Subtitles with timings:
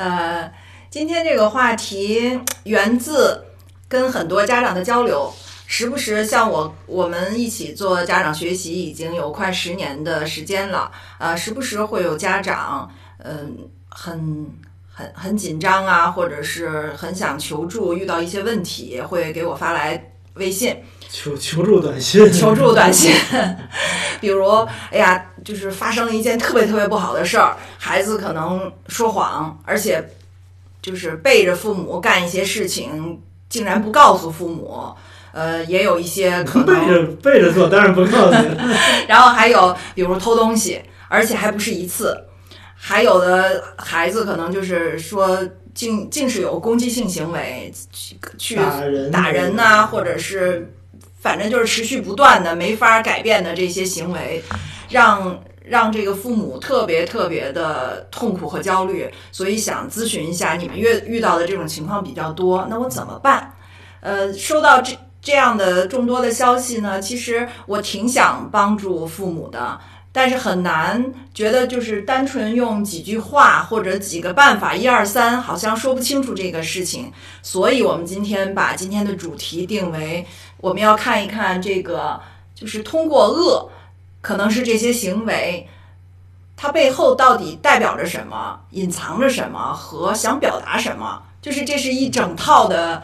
[0.00, 0.50] 呃，
[0.88, 3.44] 今天这个话题源自
[3.86, 5.30] 跟很多家长的交流，
[5.66, 13.58] 时不时像我我们一起做家长学习已经有快十年的时间了，呃，时不时会有家长，嗯、
[13.90, 14.46] 很
[14.90, 20.82] 很很紧张啊，或者是很想求助，遇到一些问题会给我发来微信。
[21.10, 23.12] 求求助短信，求助短信，
[24.20, 24.48] 比如，
[24.92, 30.08] 哎呀，就是发生了一件特别特别不好的事儿，孩子可能说谎，而且
[30.80, 34.88] 就是背着父母干一些事情，竟然不告诉父母。
[35.32, 38.56] 呃，也有一些可背能，着背着做，当然不告诉你。
[39.06, 42.16] 然后还有比如偷东西，而且还不是一次，
[42.74, 45.38] 还有的孩子可能就是说
[45.72, 50.68] 竟竟是有攻击性行为，去去打人打人呐、或者是
[51.20, 54.42] 反正就是持续不断的没法改变的这些行为，
[54.88, 63.52] 让让这个父母特别特别的痛苦和焦虑，所以想咨询一下，你们遇遇到的这种情况比较多，那我怎么办？
[64.00, 69.78] 呃，收到这这样的众多的消息呢，其实我挺想帮助父母的。
[70.12, 77.12] 但是很难觉得就是单纯用几句话或者几个办法一二三，好像说不清楚这个事情。
[77.42, 80.26] 所以我们今天把今天的主题定为
[80.60, 82.20] 我们要看一看这个，
[82.54, 83.70] 就是通过恶，
[84.20, 85.68] 可能是这些行为，
[86.56, 93.02] 它背后到底代表着什么，隐藏着什么和想表达什么，就是这是一整套的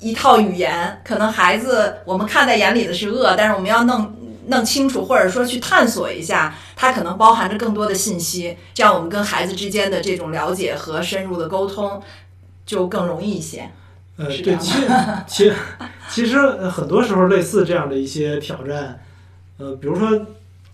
[0.00, 1.00] 一套语言。
[1.04, 4.14] 可能孩子我们看在眼里的是恶，但是我们要弄。
[4.48, 12.00] 弄清楚，或者说去探索一下，它可能包含着更多的信息，这样我们跟孩子之间的这种了解和深入的沟通
[12.64, 13.68] 就更容易一些。
[14.16, 14.72] 呃，对，其
[15.26, 15.52] 其
[16.08, 18.98] 其实呃很多时候类似这样的一些挑战，
[19.58, 20.10] 呃，比如说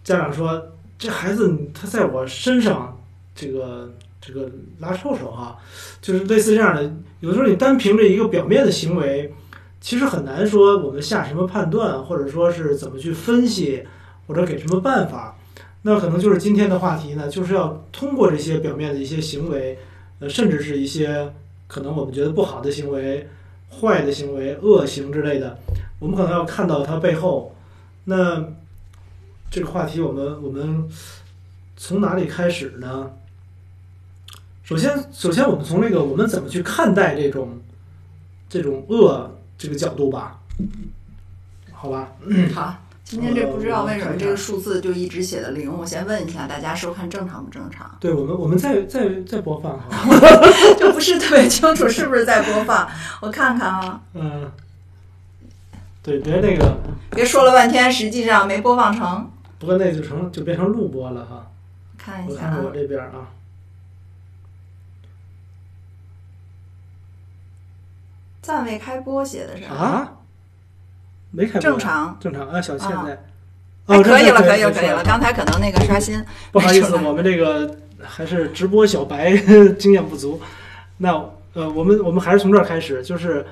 [0.05, 0.63] 家长说
[0.99, 2.97] 这孩子他在我身上
[3.35, 4.49] 这个这个
[4.79, 5.59] 拉臭臭哈，
[6.01, 6.83] 就是类似这样的，
[7.21, 9.35] 有的时候你单凭着一个表面的行为，
[9.81, 13.83] 其实很难说我们下什么判断，或者说是怎么去分析，
[14.29, 15.37] 或者给什么办法。
[15.83, 19.77] 那可能就是今天的话题呢，就是要通过这些表面的一些行为，
[20.21, 21.33] 呃，甚至是一些
[21.73, 23.27] 可能我们觉得不好的行为、
[23.71, 25.59] 坏的行为、恶行之类的，
[25.99, 27.57] 我们可能要看到它背后。
[28.05, 28.45] 那
[29.51, 30.87] 这个话题，我们我们
[31.75, 33.11] 从哪里开始呢？
[34.63, 37.59] 首先，首先我们从这个我们怎么去看待这种
[38.51, 40.43] 这种恶这个角度吧，
[41.73, 42.13] 好吧？
[42.53, 42.82] 好，
[43.13, 47.95] 今天这不知道为什么这个数字就一直写的零，我先问一下大家收看正常不正常？
[48.01, 49.87] 对我们，我们再再再播放哈。
[50.81, 52.89] 就不是特别清楚是不是在播放，
[53.21, 54.51] 我看看啊，嗯，
[56.03, 56.75] 对，别那个，
[57.11, 61.51] 别说了半天，实际上没播放成，不过那就成就变成录播了哈。
[61.99, 63.29] 看一下啊我看看我，这边啊，
[68.41, 69.65] 暂未开播写的是？
[69.65, 70.11] 啊，
[71.33, 73.13] 没开播正常，正常啊，小现在。
[73.87, 75.03] 哎哦，可以了，可以了，可以了。
[75.03, 79.37] 刚才可能那个刷新，不好意思，我们这个还是直播小白
[79.77, 80.41] 经验不足。
[80.99, 81.11] 那
[81.55, 83.45] 呃，我们我们还是从这儿开始，就是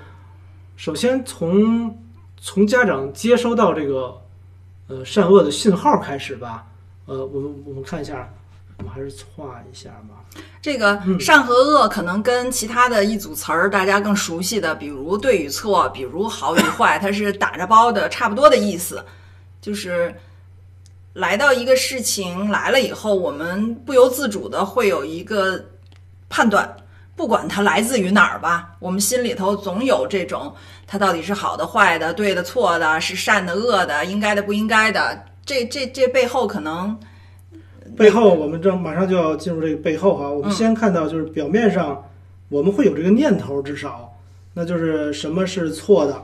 [0.77, 1.99] 首先从
[2.41, 4.17] 从家长接收到这个
[4.87, 6.65] 呃善恶的信号开始吧。
[7.07, 8.33] 呃，我们我们看一下，
[8.81, 10.41] 我们还是画一下吧。
[10.63, 19.05] 这个嗯善和恶可能跟其他的一组词儿大家更熟悉的，比如对与错，比如好与坏，它是打着包的，差不多的意思。
[19.61, 20.15] 就是
[21.13, 25.63] 来到一个事情来了以后，我们不由自主的会有一个
[26.31, 26.75] 判断，
[27.15, 30.55] 不管它来自于哪儿吧，我们心里头总有这种
[30.87, 35.27] 它到底是好的、坏的、对的、错的，是善的、恶的，应该的、不应该的。
[35.45, 36.99] 这这这背后可能
[38.01, 40.27] 背后，我们正马上就要进入这个背后哈。
[40.27, 42.03] 我们嗯先看到就是表面上
[42.49, 44.17] 我们会有这个念头，至少
[44.55, 46.17] 那就是什么是错的，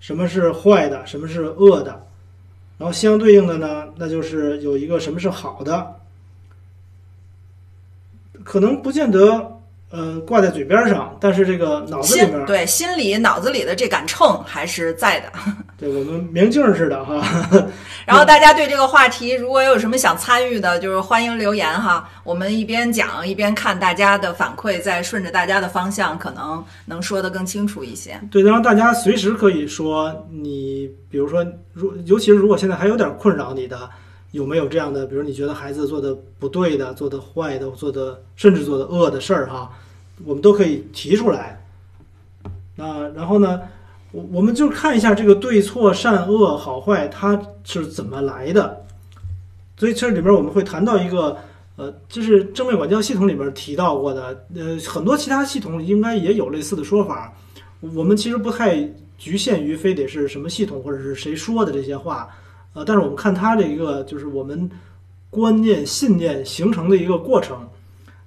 [0.00, 2.04] 什么是坏的，什么是恶的。
[2.78, 5.94] 然后相对应的呢，那就是有一个什么是好的，
[8.42, 9.60] 可能不见得
[9.92, 15.32] 嗯挂在嘴边上，但是这个脑子里面心，对心里脑子里的这杆秤还是在的。
[15.78, 17.22] 对我们明镜似的哈。
[18.04, 22.08] 然后大家对这个话题如果有什么想参与的，就是欢迎留言哈。
[22.24, 28.20] 我们一边讲一边看大家的反馈，再顺着大家的方向，可能能说得更清楚一些。
[28.28, 33.88] 对，然后大家随时可以说你，比如说，如尤其是如果现在还有点困扰你的，
[34.32, 39.70] 有没有这样的，比如你觉得孩子做的不对的、做的坏的、做的甚至做的恶的事儿哈，
[40.24, 41.62] 我们都可以提出来。
[42.74, 43.60] 那然后呢，
[44.12, 48.84] 我我们就看一下这个对错、善恶、好坏它是怎么来的。
[49.76, 51.36] 所以这里边我们会谈到一个
[51.76, 57.32] 呃，就是正面管教系统里面提到过的，呃，很多其他系统应该也有类似的说法。
[57.80, 58.76] 我们其实不太
[59.16, 62.28] 局限于非得是什么系统或者是谁说的这些话，
[62.72, 64.68] 呃，但是我们看它这一个就是我们
[65.30, 67.68] 观念信念形成的一个过程，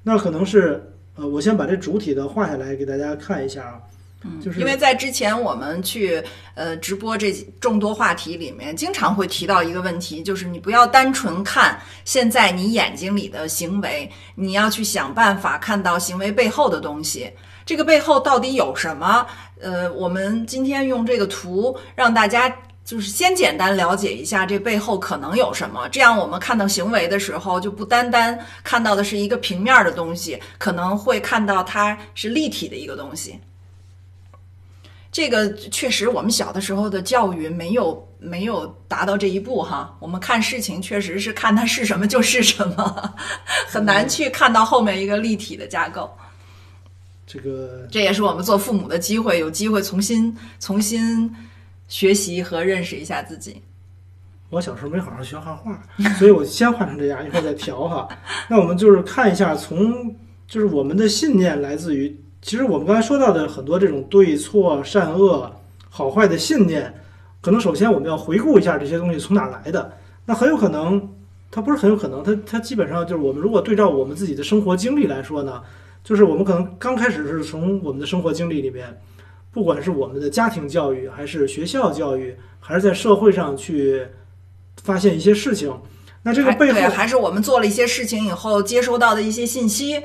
[0.03, 0.81] 那可能是
[1.15, 3.81] 呃，我先把这主体的画下来给大家看一下啊。
[4.23, 6.23] 嗯，就是因为在之前我们去
[6.53, 17.31] 呃直播这众多话题里面，经常会提到一个问题，就是你不要单纯看现在你眼睛里的行为，你要去想办法看到行为背后的东西。
[17.65, 19.25] 这个背后到底有什么？
[19.59, 22.47] 呃，我们今天用这个图让大家
[22.83, 33.39] 就是先简单了解一下这背后可能有什么，这样我们看到行为的时候就不单单看到的是一个平面的东西，可能会看到它是立体的一个东西。
[35.11, 39.95] 这个确实，我们小的时候的教育没有没有达到这一步哈。
[39.99, 43.13] 我们看事情确实是看它是什么就是什么，
[43.67, 46.09] 很难去看到后面一个立体的架构。
[47.27, 51.33] 这个这也是我们做父母的机会，有机会重新重新
[51.89, 53.61] 学习和认识一下自己。
[54.49, 55.81] 我小时候没好好学画画，
[56.19, 58.07] 所以我先画成这样，一会儿再调哈。
[58.49, 60.15] 那我们就是看一下，从
[60.45, 65.51] 就是我们的信念来自于，其实我们刚才说到的很多这种对错、善恶、
[65.89, 66.93] 好坏的信念，
[67.39, 69.93] 可能首先我们要回顾一下这些东西从哪儿来的。
[70.25, 71.07] 那很有可能，
[71.51, 75.61] 它不是很有可能，它它基本上就是我们如果对照我们自己的生活经历来说呢，
[76.03, 78.99] 就是我们可能刚开始是从我们的生活经历里面，
[79.51, 84.05] 不管是我们的家庭教育，还是学校教育，还是在社会上去
[84.81, 85.71] 发现一些事情，
[86.23, 90.01] 那这个背后对，还是我们做了一些事情以后接收到的一些信息。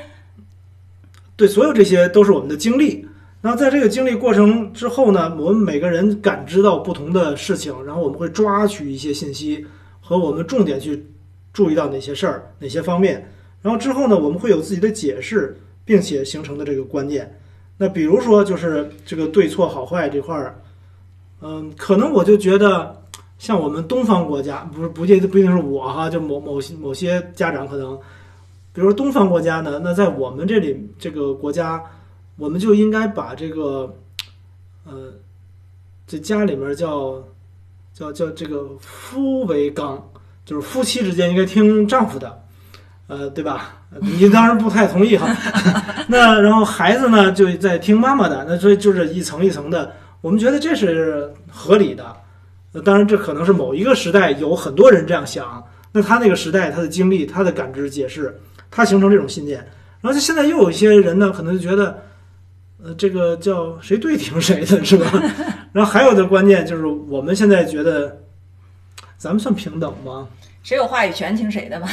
[1.36, 3.06] 对，所有这些都是我们的经历。
[3.42, 9.64] 然后在这个经历过程之后呢，我们每个人感知到不同的事情，然后我们会抓取一些信息，
[10.00, 11.06] 和我们重点去
[11.52, 13.30] 注意到哪些事儿、哪些方面。
[13.62, 17.38] 然后之后呢，我们会有自己的解释，并且形成的这个观念。
[17.76, 20.58] 那比如说，就是这个对错好坏这块儿，
[21.42, 23.02] 嗯，可能我就觉得，
[23.38, 27.98] 像我们东方国家，不是不见不一定是我哈，就某某些某些家长可能，
[28.76, 31.82] 比如说东方国家呢，那在我们这里这个国家，
[32.36, 33.96] 我们就应该把这个，
[34.84, 35.14] 呃，
[36.06, 37.24] 这家里面叫
[37.94, 40.06] 叫叫这个夫为纲，
[40.44, 42.42] 就是夫妻之间应该听丈夫的，
[43.06, 43.76] 呃，对吧？
[43.98, 45.26] 你当然不太同意哈。
[46.08, 49.90] 那然后孩子呢就在听妈妈的，那所以就是一层一层的，
[50.20, 52.14] 我们觉得这是合理的。
[52.72, 58.38] 那当然，这可能是某一个时代有很多人这样想，那他那个时代他的经历、他的感知、解释，
[58.70, 59.58] 他形成这种信念。
[60.00, 62.02] 然后就现在又有一些人呢，可能就觉得，
[62.82, 65.10] 呃，这个叫谁对听谁的是吧？
[65.72, 68.22] 然后还有的观念就是，我们现在觉得，
[69.16, 70.28] 咱们算平等吗？
[70.62, 71.88] 谁有话语权听谁的吧。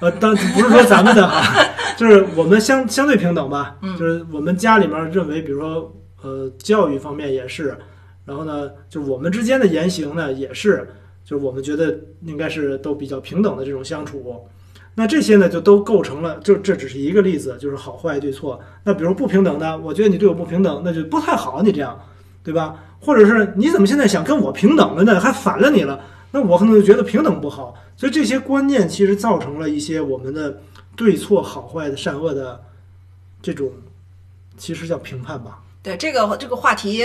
[0.00, 1.64] 呃，当不是说咱们的哈，
[1.96, 3.76] 就是我们相相对平等吧。
[3.82, 7.76] 嗯就是我们家里面认为，比如说呃教育方面也是，
[8.24, 10.88] 然后呢，就是我们之间的言行呢也是，
[11.24, 14.46] 就是我们觉得应该是都比较平等的这种相处。
[14.94, 18.60] 那这些呢就都构成了，就这只是一个例子，就是好坏对错。
[18.84, 21.98] 那比如不平等的，我觉得你对我不平等，那就不太好，你这样，
[22.42, 22.76] 对吧？
[23.00, 25.18] 或者是你怎么现在想跟我平等了呢？
[25.18, 26.04] 还反了你了？
[26.32, 30.60] 那我可能就觉得平等不好，所以这些观念其实造成了一些我们的
[30.96, 32.60] 对错、好坏的善恶的
[33.40, 33.72] 这种，
[34.56, 35.60] 其实叫评判吧。
[35.82, 37.04] 对这个这个话题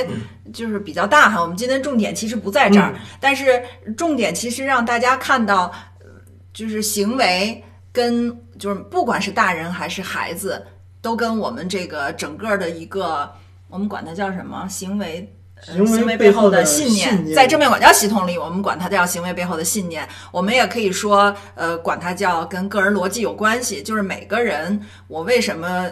[0.52, 3.64] 就是比较大哈，我们今天重点其实不在这儿，但是
[3.96, 6.08] 重点其实让大家看到，呃
[6.54, 7.64] 就是行为
[7.96, 10.62] 跟就是不管是大人还是孩子，
[11.02, 13.32] 都跟我们这个整个的一个
[13.70, 15.32] 我们管它叫什么行为。
[15.68, 20.08] 呃行为背后的信信念在正面管教系统里，我们管它叫行为背后的信念。
[20.30, 23.82] 我们也可以说，呃，管它叫跟个人逻辑有关系。
[23.82, 25.90] 就是每个人，我为什么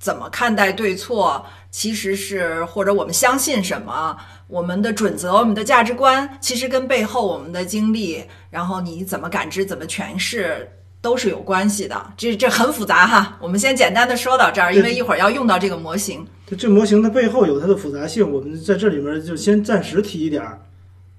[0.00, 4.16] 怎么看待对错，其实是或者我们相信什么，
[4.48, 10.66] 我们的准则、我们的价值观，其实跟背后我们的经历，然后你怎么感知、怎么诠释，
[11.08, 12.12] 都是有关系的。
[12.18, 16.26] 这这很复杂哈，我们先简单的说到这儿，因为一会儿要用到这个模型。
[16.46, 20.60] 就这模型它背后有它的复杂性，我们在这里面就先暂时提一点儿，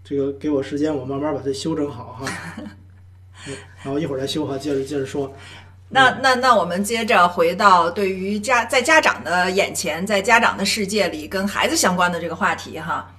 [0.03, 2.31] 这个给我时间，我慢慢把它修整好哈。
[3.47, 5.33] 嗯 然后一会儿再修哈，接着接着说。
[5.89, 13.11] 那那那我们接着回到对于家在家长的眼前，在家长的世界里跟孩子相关的这个话题哈。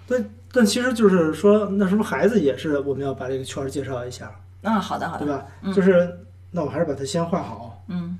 [0.52, 4.30] 但其实就是说，那是不是孩子也是我们要把这个圈儿介绍一下，
[4.62, 5.46] 嗯，好的好的，对吧？
[5.62, 6.18] 嗯就是
[6.50, 7.82] 那我还是把它先画好。
[7.88, 8.18] 嗯，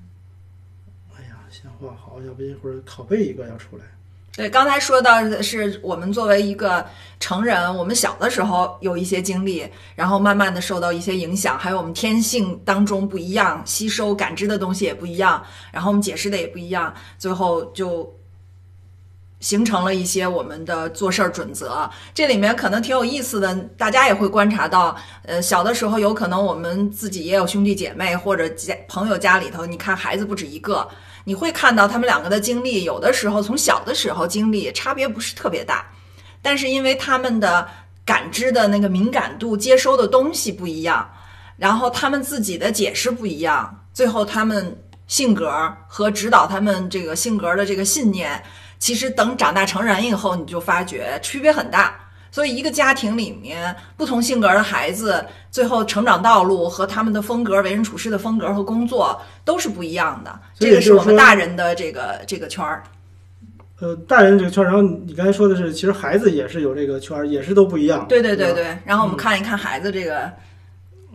[1.16, 3.84] 哎呀，先画好，要不一会儿拷贝一个要出来。
[4.36, 6.86] 对，刚才说到的是我们作为一个
[7.18, 18.08] 成人，我们小的时候有一些经历，然后慢慢的受到一些影响，还有我们天性当中不一样，吸收感知的东西也不一样，然后我们解释的也不一样，最后就
[19.40, 21.90] 形成了一些我们的做事儿准则。
[22.14, 30.88] 这里面可能挺有意思的，大家也会观察到，呃，小的时候有可能我们自己也有兄弟姐妹或者家朋友家里头，你看孩子不止一个。
[31.24, 35.84] 你会看到他们两个的经历，有的时候从小的时候经历差别不是特别大，
[36.40, 37.68] 但是因为他们的
[38.06, 41.08] 感知的那个敏感度、接收的东西不一样，
[41.58, 44.74] 然后他们自己的解释不一样，最后他们
[45.06, 45.52] 性格
[45.86, 48.42] 和指导他们这个性格的这个信念，
[48.80, 51.94] 其实等长大成人以后，你就发觉区别很大。
[52.32, 60.40] 所以，一个家庭里面不同性格的孩子，最后成长道路和他们的风格、为人处事的风格和工作都是不一样的。
[60.58, 62.82] 这个是我们大人的这个这个圈儿。
[63.80, 68.06] 呃，大人这个圈儿，然后你刚才说的是，其实孩子也是有这个圈儿，也是都不一样。
[68.08, 68.78] 对对对对。
[68.84, 70.32] 然后我们看一看孩子这个。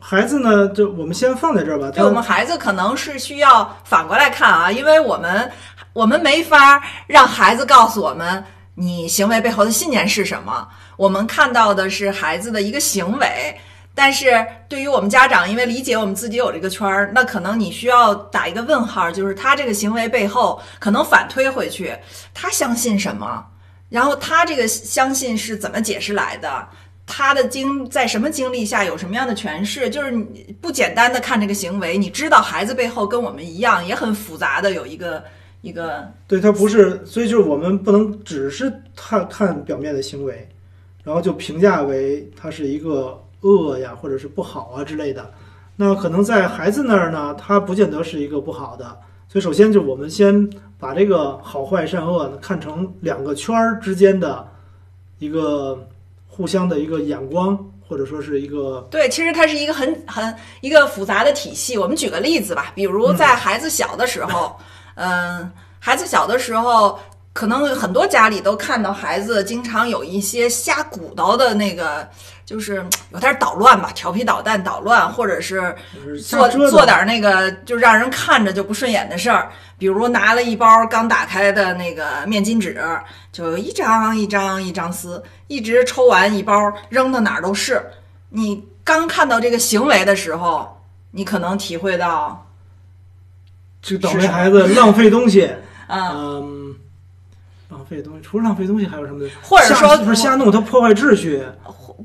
[0.08, 1.90] 孩子呢，就我们先放在这儿吧。
[1.90, 5.52] 对我们孩子可能是需要反过来看啊，因为我们
[5.94, 8.44] 我们没法让孩子告诉我们
[8.76, 10.68] 你行为背后的信念是什么。
[10.96, 13.60] 我们看到的是孩子的一个行为，
[13.96, 21.98] 但是对于我们家长，因为理解我们自己有这个圈儿，那可能你需要打一个问号，就是他这个行为背后可能反推回去，
[22.32, 23.44] 他相信什么？
[23.90, 26.68] 然后他这个相信是怎么解释来的？
[27.06, 29.90] 他的经在什么经历下有什么样的诠释？
[29.90, 35.24] 就是你不简单的看这个行为，你知道孩子背后跟我们一样也很复杂的有一个
[35.62, 36.12] 一个。
[36.28, 40.48] 对他不是，所以就是我们不能只是看看表面的行为。
[41.04, 45.32] 然后就评价为他是一个恶呀，或者是不好啊之类的。
[45.76, 48.86] 那可能在孩子那儿呢，他不见得是一个不好的。
[49.30, 54.48] 所以首先就我们先把这个好坏善恶呢看成两个圈儿之间的
[55.20, 55.88] 一个
[56.36, 61.78] 互相的一个眼光，或者说是一个对，其实它是一个很很一个复杂的体系。
[61.78, 64.56] 我们举个例子吧，比如在孩子小的时候，
[64.96, 67.00] 嗯，孩子小的时候。
[67.36, 72.08] 可能很多家里都看到孩子经常有一些瞎鼓捣的那个，
[72.46, 72.76] 就是
[73.12, 75.76] 有点捣乱吧，调皮捣蛋捣乱，或者是
[76.26, 79.52] 做做点那个就让人看着就不顺眼的事儿。
[79.78, 82.82] 比如拿了一包刚打开的那个面巾纸，
[83.34, 86.54] 就一张一张一张撕，一直抽完一包
[86.88, 87.86] 扔到哪儿都是。
[88.30, 92.48] 你刚看到这个行为的时候，你可能体会到，
[93.82, 95.54] 就倒霉孩子浪费东西，
[95.90, 96.65] 嗯。
[97.86, 99.30] 浪费东西，除了浪费东西还有什么？
[99.44, 101.44] 或者说不是瞎弄，他破坏秩序。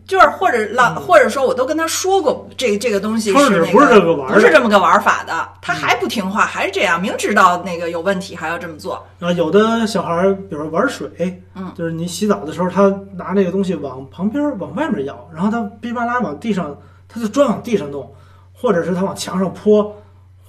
[0.06, 5.48] 就是或者浪，或者说我都跟他说过，这这个东西是那个不是这个玩，不是这么个玩法的。
[5.60, 9.04] 他还不听话，还是这样，明知道那个有问题还要这么做。
[9.18, 12.82] 啊，有的小孩儿，比如玩水，嗯，就是你洗澡的时候，他
[13.16, 16.76] 拿那个东西往旁边往外面舀，然后他噼啪啦往地上，
[17.08, 18.08] 他就专往地上弄，
[18.52, 19.92] 或者是他往墙上泼。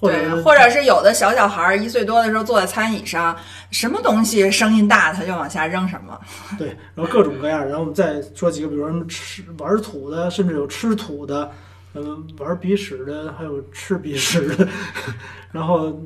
[0.02, 3.34] 对，或者是有的小小孩儿一岁多的时候坐在餐椅上，
[3.70, 6.20] 什么东西声音大他就往下扔什么。
[6.58, 11.50] 对，然后各种各样，然后我们再说几个，比如什么吃玩土的，甚至有吃土的，
[11.94, 14.68] 嗯，玩鼻屎的，还有吃鼻屎的，
[15.52, 15.98] 然后。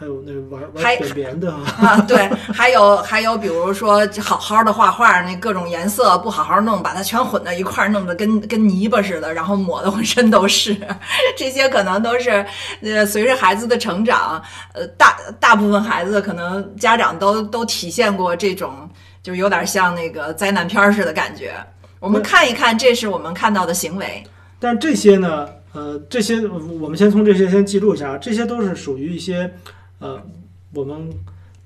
[0.00, 10.74] 还有那玩玩扁扁的啊，对，还有还有，比如说好好的画画，那各种颜色不好好弄，把它全混到一块儿，弄得跟跟泥巴似的，然后抹的浑身都是。
[11.36, 12.42] 这些可能都是
[12.80, 14.42] 呃，随着孩子的成长，
[14.72, 18.88] 呃，大大部分孩子可能家长都都体现过这种，
[19.22, 21.52] 就有点像那个灾难片似的感觉。
[21.98, 24.24] 我们看一看，这是我们看到的行为。
[24.58, 29.52] 但这些呢，呃，这些我们先从这些先记录一下，这些都是属于一些。
[30.00, 30.20] 呃，
[30.74, 31.08] 我们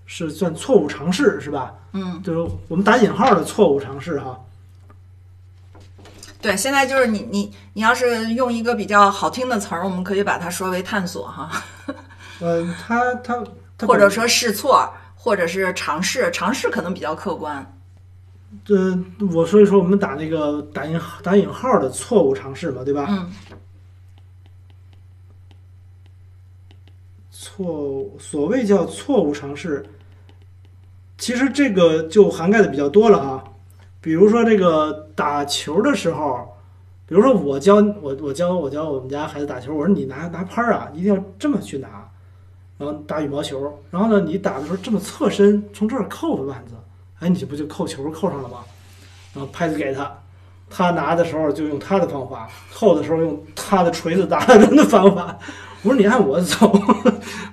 [0.04, 1.74] 是算错误尝试是吧？
[1.92, 4.38] 嗯，就是我们打引号的错误尝试哈。
[6.42, 11.50] 对，现在就是你你你要是用一个比较好听的词儿，我们可以把它说为探索哈。
[12.40, 13.42] 嗯，他他
[13.86, 17.64] 或者说试错，或者是尝试，尝试可能比较客观。
[18.68, 18.98] 呃，
[19.32, 23.06] 我所以说我们打那个打引打引号的错误尝试嘛，对吧？
[23.08, 23.30] 嗯。
[27.56, 29.86] 错误，所谓叫错误尝试，
[31.16, 33.44] 其实这个就涵盖的比较多了啊。
[34.00, 36.48] 比如说这个打球的时候，
[37.06, 42.10] 比如说我教我我教我教我们家孩子打球，我说你拿拿拍儿啊，一定要这么去拿，
[42.76, 46.74] 然后打羽毛球，然后呢你打的时候这么侧身从这儿扣着腕子，
[47.20, 48.64] 哎，你这不就扣球扣上了吗？
[49.32, 50.12] 然后拍子给他，
[50.76, 55.38] 他拿的时候就用他的方法，扣的时候用他的锤子打人的方法。
[55.82, 56.76] 我说你按我走，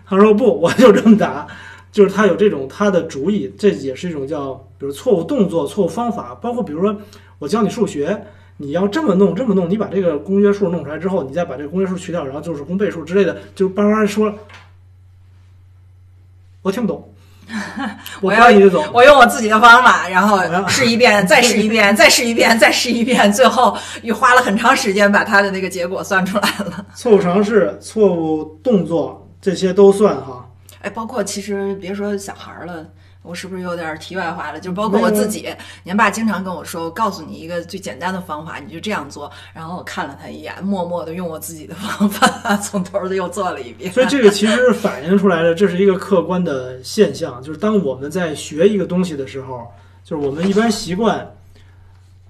[0.07, 1.45] 他说不，我就这么打，
[1.91, 6.97] 就是他有这种他的主意，这也是一种叫比如错误动作、错误方法，包括比如说
[7.37, 8.25] 我教你数学，
[8.57, 14.33] 你要这么弄这么弄，你把这个公约数弄出来之后，你再把这个公约数去掉，然后就是公倍数之类的，就叭叭说，
[16.63, 17.10] 我听不懂，
[18.21, 18.83] 我 我要管你就走。
[18.93, 26.85] 我用我自己的方法，然后试一遍，再试一遍， 再试一遍，再试一遍，最后又花了很长时间把他的那个结果算出来了。
[26.95, 30.45] 错误尝试、错误动作这些都算哈。
[30.81, 32.85] 哎，包括其实别说小孩儿了。
[33.23, 34.59] 我是不是有点题外话了？
[34.59, 35.47] 就包括我自己，
[35.83, 39.31] 年爸经常跟我说，告诉你一个最简单的方法，你就这样做。
[39.53, 43.93] 然后我看了他一眼，默默的用我自己的方法， 从头的又做了一遍。
[43.93, 49.67] 所以这个其实反映出来的，这是一个客观的现象，就是当我们在学一个东西的时候，
[50.03, 51.31] 就是我们一般习惯，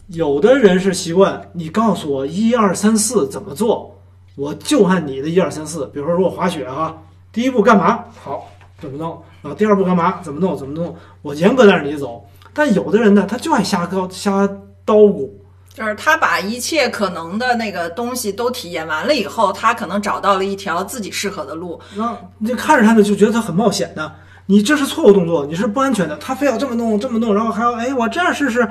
[0.08, 3.98] 有的人是习惯你告诉我一二三四怎么做，
[4.36, 5.86] 我就按你的一二三四。
[5.94, 8.04] 比如说，如果滑雪哈，第一步干嘛？
[8.22, 8.50] 好，
[8.82, 9.24] 怎么弄？
[9.42, 10.20] 然后第二步干嘛？
[10.22, 10.58] 怎么弄？
[10.58, 10.94] 怎么弄？
[11.22, 12.28] 我严格带着你走。
[12.54, 14.46] 但有的人呢，他就爱瞎高瞎
[14.86, 15.30] 叨咕，
[15.74, 21.80] 就是他把一切可能的那个东西都体验完了以后，他可能找到了一条自己适合的路。
[21.96, 24.14] 那你就看着他呢，就觉得他很冒险的。
[24.48, 26.18] 你这是错误动作，你是不安全的。
[26.18, 28.68] 他非要这么弄，这么弄，然后还要哎，我这样试试。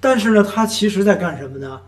[0.00, 1.80] 但是呢，他其实在干什么呢？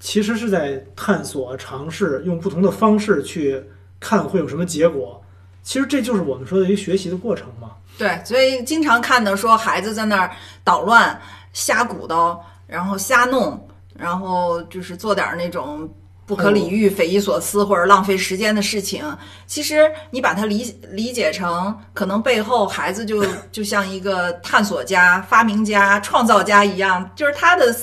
[0.00, 3.62] 其实是在探索、尝试，用不同的方式去
[4.00, 5.22] 看会有什么结果。
[5.64, 7.72] 其实这就是我们说的一个学习的过程嘛。
[7.98, 10.30] 对，所以经常看的说孩子在那儿
[10.62, 11.20] 捣乱、
[11.52, 15.88] 瞎鼓捣，然后瞎弄，然后就是做点那种
[16.26, 19.04] 不可理喻、匪夷所思或者浪费时间的事情。
[19.46, 27.74] 其实你把它理理解成，可能背后孩子就就像一个探索家、发明家、创造家一样，就是他的。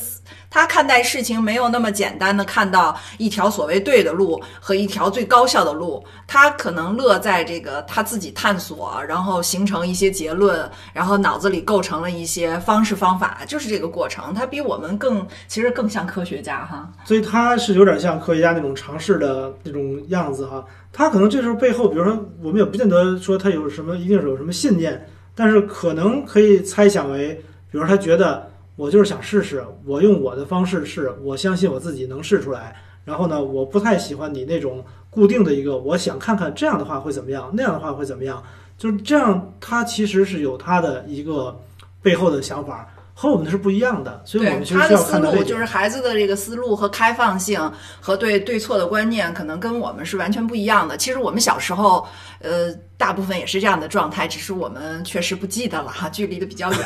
[0.51, 14.33] 他看待事情没有那么简单的看到一条所谓对的路和一条最高效的路，他可能乐在这个他自己探索，然后形成一些结论，然后脑子里构成了一些方式方法，就是这个过程。
[14.33, 16.91] 他比我们更，其实更像科学家哈。
[17.05, 20.61] 所以他是有点像科学家那种尝试的那种样子哈。
[20.91, 27.33] 他可能这时候背后，比如说我们也不见得说他有什么一定是有什么信念，但是可能可以猜想为，
[27.71, 28.50] 比如他觉得。
[28.75, 32.75] 我就是想试试，我用我的方式试，我相信我自己能试出来。
[33.03, 38.41] 然后呢，我不太喜欢你那种固定的一个，我想看看这样的话会怎么样，那样的话会怎么样，
[38.77, 39.53] 就是这样。
[39.59, 41.59] 他其实是有他的一个
[42.01, 44.21] 背后的想法，和我们是不一样的。
[44.23, 47.59] 所以我们其实他的思路就是孩子的这个思路和开放性
[47.99, 50.95] 和对对错的观念，可能跟我们是完全不一样的。
[50.95, 52.07] 其实我们小时候，
[52.39, 56.81] 呃，大部分也是这样的状态，只是我们确实不记得了哈， 距离的比较远。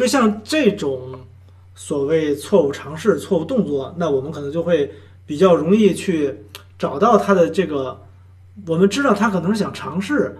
[0.00, 0.98] 所以像这种
[1.74, 4.90] 所谓错误尝试、错误动作，那我们可能就会
[5.26, 6.34] 比较容易去
[6.78, 8.00] 找到他的这个。
[8.66, 10.38] 我们知道他可能是想尝试。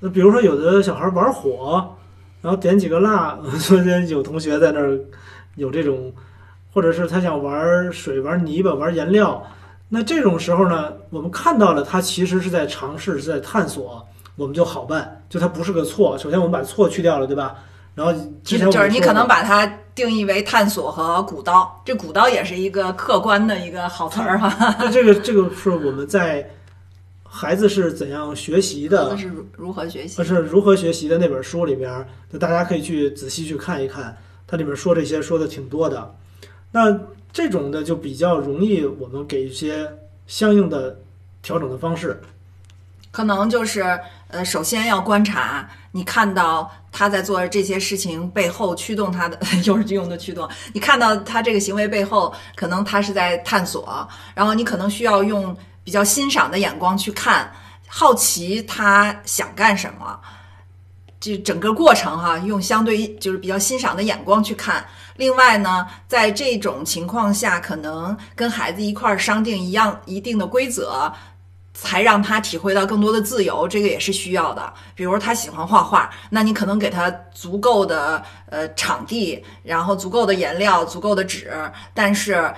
[0.00, 1.94] 那比如说，有的小孩玩火，
[2.40, 3.38] 然后点几个蜡。
[3.58, 4.98] 昨天有同学在那儿
[5.56, 6.10] 有这种，
[6.72, 9.46] 或者是他想玩水、玩泥巴、玩颜料。
[9.90, 14.02] 那这种时候呢，我们看到了他其实是在尝试、是在探索，
[14.36, 15.22] 我们就好办。
[15.28, 16.16] 就他不是个错。
[16.16, 17.56] 首先，我们把错去掉了，对吧？
[17.96, 24.76] 然后其实就是你可能把它定义为探索和鼓捣，这鼓捣也是一个客观的一个好词儿哈。
[24.78, 26.48] 那这个这个是我们在
[27.24, 34.14] 孩子是怎样学习的，是如何学习，是如何学习的那本书里边，就大家可以去仔细去看一看，
[34.46, 36.14] 它里面说这些说的挺多的。
[36.70, 36.94] 那
[37.32, 39.90] 这种的就比较容易，我们给一些
[40.26, 40.98] 相应的
[41.40, 42.20] 调整的方式。
[43.10, 50.48] 可能就是呃，首先要观察，你看到他在做这些事情背后驱动他的， 又是用的驱动。
[50.72, 57.50] 你看到他这个行为背后，可能他是在探索，然后你可能需要用比较欣赏的眼光去看，
[57.86, 60.18] 好奇他想干什么。
[61.18, 64.84] 这整个过程哈，用相对就是比较欣赏的眼光去看。
[65.16, 71.10] 另外呢，在这种情况下，可能跟孩子一块儿商定一样一定的规则。
[71.78, 74.72] 才让他体会到更多的自由，这个也是需要的。
[74.94, 81.52] 比如他喜欢画画，那你可能给他足够的呃场地，然后足够的颜料、足够的纸，
[81.92, 82.50] 但是。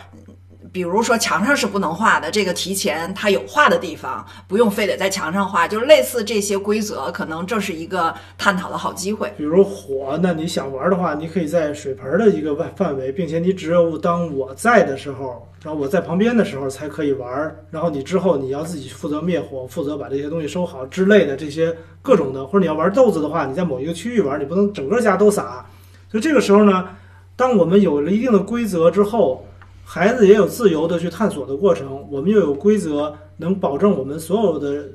[0.70, 9.32] 比如说墙上是不能画的，这个提前他有画的地方，不用非得在墙上画，就是类似这些规则，可能这是一个探讨的好机会。
[9.36, 17.56] 比如火，那你想玩的话，你可以在水盆的一个外范围，并且你只有当我在的时候，然后我在旁边的时候才可以玩。
[17.70, 25.64] 然后你之后你要自己负责灭火，负责把这些东西收好之类的这些各种的，或者你要玩豆子的话，你在某一个区域玩，你不能整个家都撒。
[26.10, 26.88] 所以这个时候呢，
[27.36, 29.44] 当我们有了一定的规则之后。
[29.90, 34.86] 孩子也有自由的去探索的过程，我们又有规则，能保证我们所有的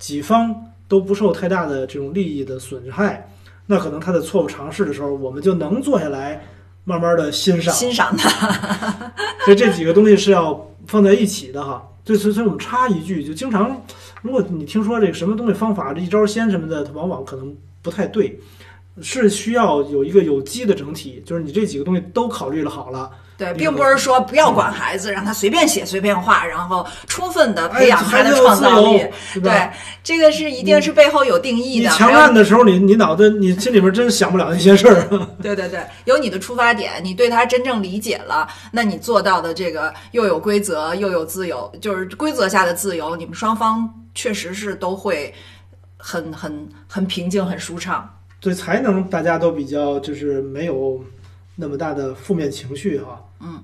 [0.00, 0.52] 几方
[0.88, 3.30] 都不受太大的这种利益的损害。
[3.66, 6.44] 那可能他的错误尝试的时候，我们就能坐下来
[6.82, 7.72] 慢慢的欣赏。
[7.72, 8.28] 欣赏他。
[9.46, 11.88] 所以这几个东西是要放在一起的哈。
[12.04, 13.80] 对，所以所以我们插一句，就经常，
[14.22, 18.40] 如果你听说这个什么东西方法这一招鲜什么的，它往往可能不太对，
[19.00, 23.08] 是需要有一个有机的整体，就是你这几个东西都考虑了好了。
[23.42, 28.98] 对，并不是说不要管孩子，让他随便写、随便画，然后充分的哎培养他的创造力。
[28.98, 29.70] 由，对
[30.04, 31.90] 这个是一定是背后有定义的。
[31.90, 35.08] 你强按的时候，你你脑子你心里边真想不了那些事儿。
[35.42, 45.32] 对对对，有你的出发点，你对他真正理解了，那你做到的这个又有规则又有自由，就是规则下的自由，你们双方确实是都会
[45.96, 48.08] 很很很平静、很舒畅。
[48.40, 51.00] 对，才能大家都比较就是没有
[51.56, 53.22] 那么大的负面情绪哈。
[53.40, 53.62] 嗯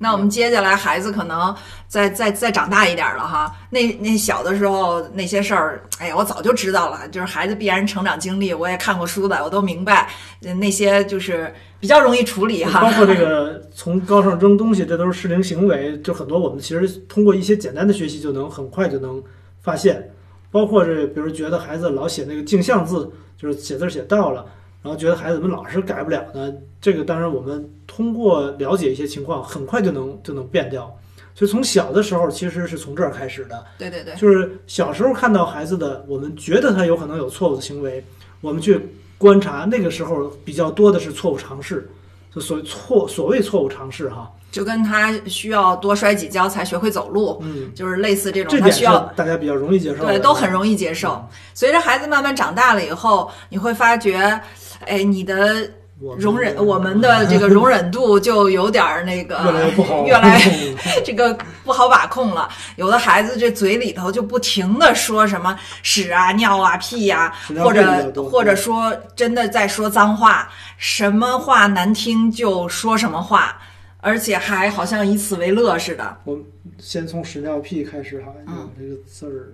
[0.00, 1.52] 那我们接下来孩子可能
[1.88, 10.08] 再再再长大一点了哈，那那小的时候那些事儿，哎呀，我早就知道了，就是孩子必然成长经历，我也看过书的，我都明白，
[10.44, 12.80] 呃那些就是比较容易处理哈。
[12.80, 19.20] 包括这个从高上扔东西，这都是适龄行为，就很多我们其实通过一些简单的学习就能很快就能
[19.60, 20.08] 发现。
[20.52, 24.46] 包括这，比如觉得孩子老写那个镜像字，就是写字儿写倒了，
[24.82, 26.52] 然后觉得孩子怎么老是改不了呢？
[26.80, 30.94] 这个当然我们通过了解一些情况，很快就能就能变掉。
[31.34, 33.64] 所以从小的时候其实是从这儿开始的。
[33.78, 38.04] 对对对，就是小时候看到孩子的，我们觉得他有可能有错误的行为，
[38.40, 38.88] 我们去
[39.18, 41.88] 观察，那个时候比较多的是错误尝试，
[42.34, 51.24] 就所谓错所谓错误尝试哈，就跟他需要多摔几跤才学会走路，嗯，就是类似这种，这点需要大家比较容易接受，对都很容易接受。
[51.54, 54.40] 随着孩子慢慢长大了以后，你会发觉，
[54.86, 55.70] 哎，你的
[56.16, 60.40] 容忍我们的这个容忍度就有点儿那个越来越不好，越来
[61.04, 62.48] 这个不好把控了。
[62.76, 73.60] 有的孩子这嘴里头就不停的说什么屎啊、尿啊、屁呀、或者或者说真的在说脏话，什么话难听就说什么话，
[74.00, 76.16] 而且还好像以此为乐似的。
[76.24, 76.38] 我
[76.78, 79.50] 先从屎尿屁开始哈，嗯有这个字儿。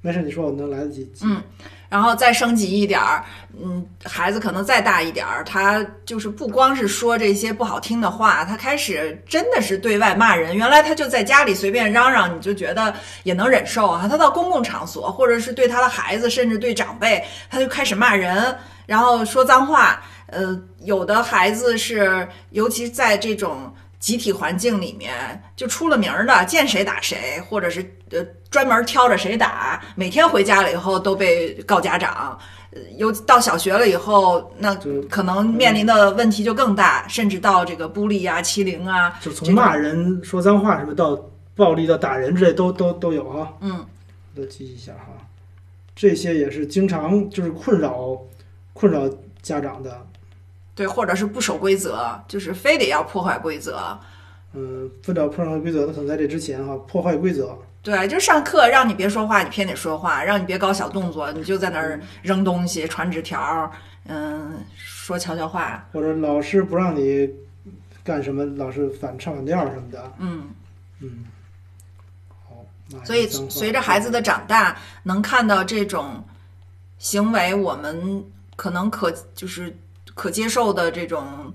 [0.00, 1.10] 没事，你说我能来得及。
[1.22, 1.42] 嗯
[1.92, 3.22] 然后再升级一点儿，
[3.62, 10.56] 嗯，孩子可能再大一点儿，他就是不光是说这些不好听的话，他开始真的是对外骂人。
[10.56, 14.08] 原来他就在家里随便嚷嚷，你就觉得也能忍受啊。
[14.10, 20.02] 他到公共场所，或者是对他的孩子，甚至对长辈，他就开始骂人，然后说脏话。
[20.28, 23.70] 呃，有的孩子是，尤其在这种
[24.02, 28.18] 集体环境里面，就出了名儿的，见谁打谁，或者是呃
[28.50, 32.36] 专门挑着谁打，每天回家了以后都被告家长。
[32.72, 41.16] 呃尤到小学了以后，那就可能面临的问题就更大，甚至到这个孤立啊、欺凌啊，就从骂人、说脏话什么到
[41.54, 43.54] 暴力到打人之类都都都有哈。
[43.60, 43.86] 嗯，
[44.34, 45.08] 都记一下哈。
[45.94, 48.18] 这些也是经常就是困扰
[48.72, 49.08] 困扰
[49.42, 50.04] 家长的。
[50.74, 53.98] 对，或者是不守规则，就是非得要破坏规则。
[54.54, 57.56] 嗯，不找破坏规则的，可能在这之前哈，破坏规则。
[57.82, 63.70] 对，就是上课让你别说话，你偏得说话；让你别搞小动作，你就在那儿扔东西、传纸条，
[64.06, 67.28] 嗯，说悄悄话，或者老师不让你
[68.04, 70.12] 干什么，老是反唱反调什么的。
[70.18, 70.50] 嗯。
[71.00, 71.24] 嗯，
[72.46, 72.64] 好。
[72.92, 76.22] 骂所以随着孩子的长大，能看到这种
[76.98, 79.76] 行为，我们可能可就是
[80.14, 81.52] 可接受的这种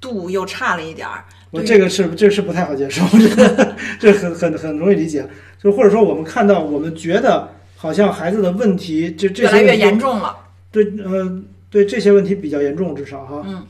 [0.00, 1.24] 度又差了一点儿。
[1.50, 3.04] 我这个是这是不太好接受，
[3.98, 5.28] 这这很很很容易理解。
[5.58, 10.36] 就或者说我们看到，我们觉得好像孩子的问题，这这越来越严重了。
[10.70, 13.42] 对，呃，对这些问题比较严重，至少哈。
[13.46, 13.66] 嗯。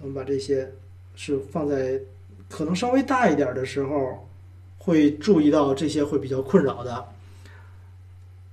[0.00, 0.72] 我们把这些
[1.14, 2.00] 是放在
[2.48, 4.26] 可能稍微大一点的时候，
[4.78, 7.06] 会注意到这些会比较困扰的。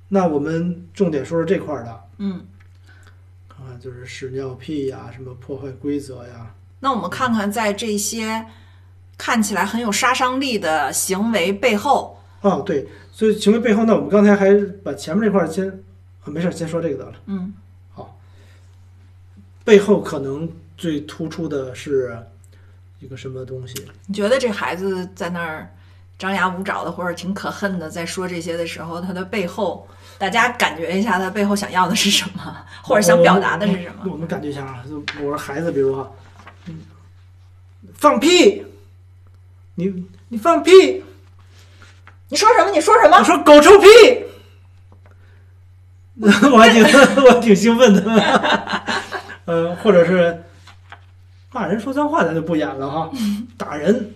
[0.10, 2.42] 那我们重点说说这块儿的，嗯，
[3.80, 8.46] 就是屎尿屁呀，什么破坏规则呀，那我们看看在这些
[9.18, 15.68] 看起来很有杀伤力的行为背后，哦，对，所以行为背后呢，我们刚才还把前面这块儿先，
[16.24, 17.16] 啊，没事儿，先说这个得了。
[17.26, 17.54] 嗯，
[17.94, 18.18] 好
[19.64, 22.18] 背后可能最突出的是
[23.00, 23.76] 一个什么东西？
[24.08, 25.70] 你觉得这孩子在那儿
[26.20, 34.12] 张牙舞爪的，或者挺可恨的，在说这些的时候，他的背后，大家感觉一下，他背后想要的是什么，或者想表达的是什么？
[34.12, 36.12] 我们感觉一下啊，就我说孩子，比如哈，
[36.68, 36.82] 嗯
[37.96, 38.66] 放屁，
[39.76, 41.04] 你你放屁，
[42.28, 42.72] 你说什么？
[42.72, 43.24] 你说什么我？
[43.24, 43.88] 说狗臭屁，
[46.52, 46.84] 我还挺
[47.24, 48.84] 我还挺兴奋的，
[49.46, 50.44] 呃，或者是
[51.54, 53.10] 骂人说脏话，咱就不演了哈，
[53.58, 54.14] 打人，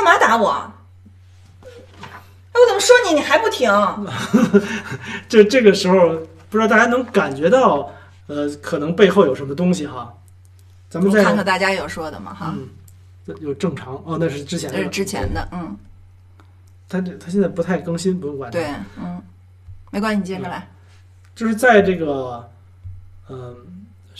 [0.00, 0.50] 干嘛打我？
[1.62, 1.68] 哎，
[2.54, 3.70] 我怎么说你，你还不停？
[5.28, 6.16] 这这个时候，
[6.48, 7.92] 不知道大家能感觉到，
[8.26, 10.12] 呃，可能背后有什么东西哈。
[10.88, 12.32] 咱们再看看大家有说的吗？
[12.32, 15.76] 哈，嗯，有正常哦，那是之前的，那是之前的，嗯。
[16.88, 18.58] 他这他现在不太更新，不用管他。
[18.58, 18.66] 对，
[18.98, 19.22] 嗯，
[19.90, 20.66] 没关系，你接着来。
[21.34, 22.50] 就是在这个，
[23.28, 23.54] 嗯，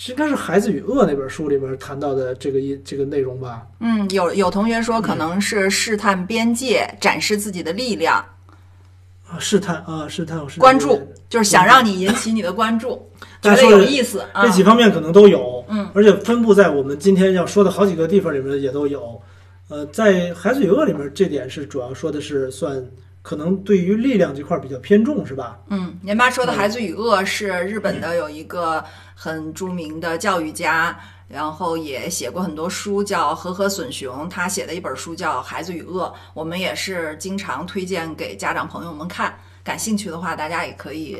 [0.09, 3.67] 应该是《孩子与恶》那本书里边谈到的这个一这个内容吧。
[3.81, 8.25] 嗯，有有同学说可能是试探边界，展示自己的力量。
[9.29, 13.01] 啊，试探啊，试探，关注就是想让你引起你的关注，
[13.43, 14.25] 觉得有意思。
[14.35, 19.21] 这几方面可能都有，嗯，而且分布在我们今天要说的好几个地方里面也都有。
[19.69, 22.85] 呃，在《孩子与恶》里面，这点是主要说的是算
[23.23, 25.61] 可能对于力量这块比较偏重，是吧？
[25.69, 28.85] 嗯，您妈说的《孩子与恶》是日本的有一个
[29.23, 39.39] 很著名的教育家，然后也写过很多书，叫和和隼雄，他写的一本书叫《孩子与恶》，我们也是经常推荐给家长朋友们看。
[39.63, 41.19] 感兴趣的话，大家也可以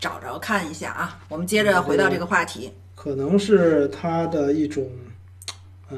[0.00, 1.20] 找着看一下啊。
[1.28, 4.90] 我们接着回到这个话题，可能是他的一种，
[5.90, 5.96] 呃。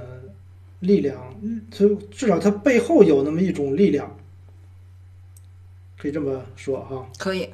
[0.80, 1.18] 力量，
[1.70, 4.16] 就至少他背后有那么一种力量，
[5.98, 7.06] 可以这么说哈。
[7.18, 7.50] 可以。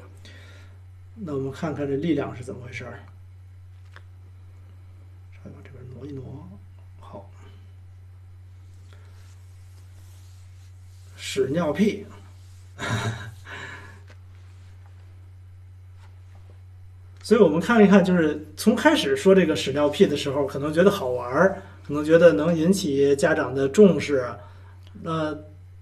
[1.13, 2.99] 那我们看看这力量是怎么回事儿。
[5.97, 6.23] 挪一挪，
[6.99, 7.27] 好。
[11.17, 12.05] 屎尿屁。
[17.23, 21.61] 所以我们看一看，就是从开始说这个屎尿屁的时候，可能觉得好玩儿。
[21.85, 24.29] 可能觉得能引起家长的重视，
[25.01, 25.35] 那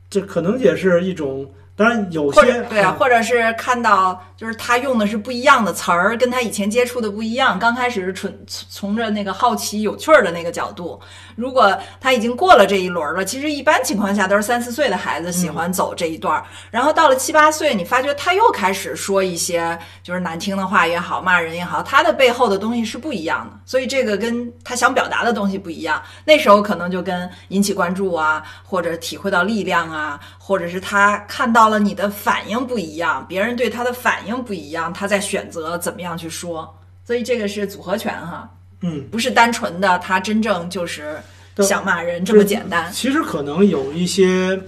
[0.10, 1.51] 这可能也是一种。
[1.78, 7.60] 当然有些对啊，或者是看到就是他用的是不一样的词儿，跟他以前接触的不一样。
[7.60, 10.98] 刚开始是纯从着那个好奇有趣儿的那个角度，
[11.36, 26.02] 如果他已经过了这一轮了，其实一般情况下都是三四岁的孩子喜欢走这一段儿，然后到了七八岁，你发觉他又开始说一些就是难听的话也好，骂人也好，他的背后的东西是不一样的，所以这个跟他想表达的东西不一样。
[26.24, 31.64] 那时候可能就跟引起关注啊，或者体会到力量啊，或者是他看到。
[31.65, 36.71] 到了你的反应不一样，别人对他的反应不一样，他在选择怎么样去说，
[37.04, 38.47] 所以这个是组合拳哈，
[38.82, 41.17] 嗯，不是单纯的他真正就是
[41.58, 42.91] 想骂人这么简单。
[42.91, 44.62] 其实可能有一些，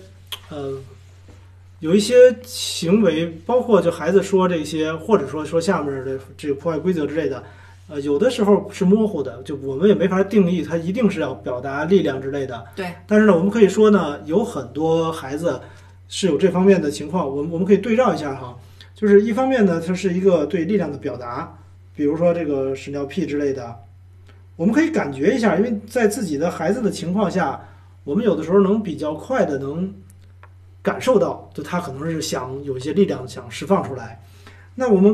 [0.49, 0.73] 呃，
[1.81, 7.43] 有一些行为，包括就孩子说这些，或者说说下面的这个破坏规则之类的，
[7.89, 12.65] 呃，有的时候是模糊的，就我们也没法定义他一定是要表达力量之类的。
[12.75, 15.62] 对，但是呢，我们可以说呢，有很多孩子。
[16.10, 18.58] 是有这方面的情况，我们我们可以对照一下哈，
[18.96, 21.54] 就是一方面呢，它是一个对力量的表达，
[21.96, 23.76] 比如说这个屎尿屁之类的，
[24.56, 27.60] 我们可以感觉一下，因为在自己的孩子的情况下，
[28.06, 29.93] 我们有的时候能比较快的能
[30.82, 34.22] 感受到，就他可能是想有一些力量想释放出来，
[34.76, 35.13] 那我们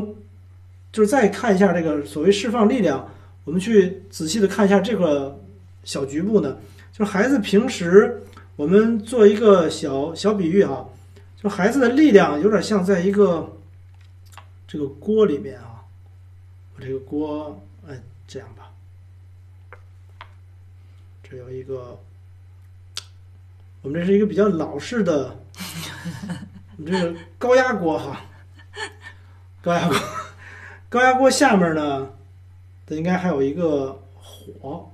[0.92, 3.04] 就是再看一下这个所谓释放力量，
[3.44, 5.36] 我们去仔细的看一下这个
[5.82, 6.56] 小局部呢，
[6.92, 8.20] 就是孩子平时。
[8.56, 10.88] 我们做一个小小比喻哈，
[11.36, 13.56] 就孩子的力量有点像在一个
[14.68, 15.82] 这个锅里面啊，
[16.76, 18.70] 我这个锅哎这样吧，
[21.22, 21.98] 这有一个，
[23.82, 25.36] 我们这是一个比较老式的，
[26.86, 28.20] 这个高压锅哈，
[29.60, 29.96] 高压锅，
[30.88, 32.12] 高压锅下面呢，
[32.86, 34.93] 它应该还有一个火。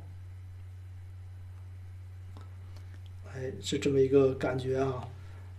[3.61, 4.95] 是这么一个感觉啊，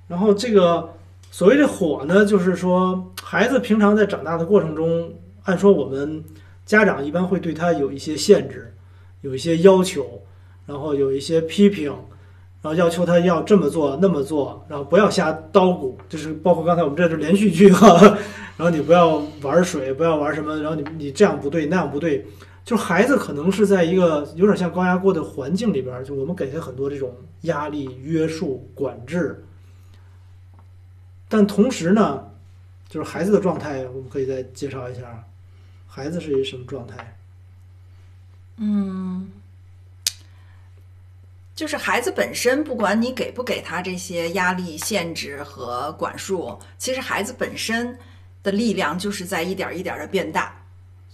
[0.08, 0.90] 然后这个
[1.32, 5.14] 所谓的火呢，就是说孩子平常在长大的过程中，
[5.44, 6.24] 按说我们
[6.66, 8.74] 家长一般会对他有一些限制，
[9.22, 10.22] 有一些要求，
[10.66, 11.88] 然后有一些批评，
[12.62, 18.00] 然后要求他要这么做那么做，然后不要瞎捣鼓，就是包括刚才我们这是连续剧哈，
[18.58, 22.26] 然后你不要玩水，不要玩什么，然后你你这样不对那样不对。
[22.64, 29.44] 就孩子可能是在一个有点像高压锅的环境里边，就我们给他很多这种压力、约束、管制，
[31.28, 32.32] 但同时呢，
[32.88, 35.26] 就是孩子的状态，我们可以再介绍一下，
[35.88, 37.18] 孩子是一个什么状态？
[38.58, 39.32] 嗯，
[41.56, 47.98] 就是孩子本身，不管你给不给他这些压力、限制和管束，其实孩子本身
[48.44, 50.61] 的力量就是在一点一点的变大。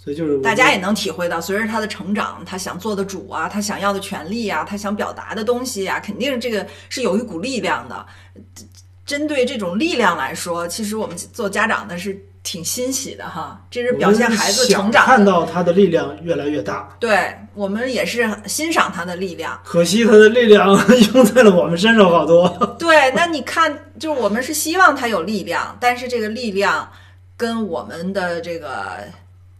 [0.07, 8.05] 所以就是大家也能体会到，随着他的成长，他想做的主啊，他想要的权利啊，他想表达的东西啊，肯定这个是有一股力量的。
[9.05, 15.05] 针对这种力量来说，其实我们做家长的是挺欣喜的哈，这是表现孩子成长。
[15.05, 16.87] 看到他的力量越来越大。
[17.01, 19.59] 对我们也是欣赏他的力量。
[19.65, 20.69] 可惜他的力量
[21.13, 22.47] 用在了我们身上好多。
[22.79, 26.89] 对，那你看，就是我们是希望他有力量，但是这个力量
[27.35, 28.99] 跟我们的这个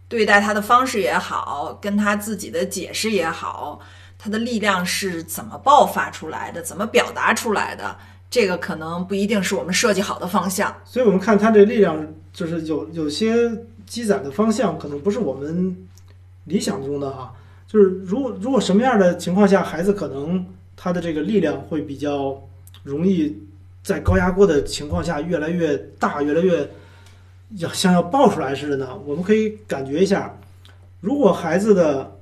[0.08, 3.78] 对待他的方式也好，跟他自己的解释也好，
[4.18, 7.96] 他的力量是怎么爆发出来的，怎么表达出来的，
[8.30, 10.74] 这个可能不一定是我们设计好的方向。
[10.84, 13.50] 所以我们看他这力量，就是有有些
[13.86, 15.76] 积攒的方向，可能不是我们
[16.44, 17.34] 理想中的哈。
[17.66, 20.42] 就是如果如果什么样的情况下，孩子可能
[20.74, 22.42] 他的这个力量会比较
[22.82, 23.36] 容易
[23.82, 26.66] 在高压锅的情况下越来越大，越来越
[27.56, 28.96] 要像要爆出来似的呢？
[29.06, 30.38] 我们可以感觉一下，
[31.00, 32.18] 如果孩子的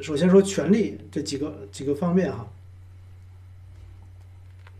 [0.00, 2.46] 首先说权利这几个几个方面哈，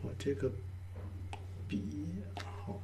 [0.02, 0.50] 我这个
[1.68, 1.82] 笔
[2.64, 2.80] 好。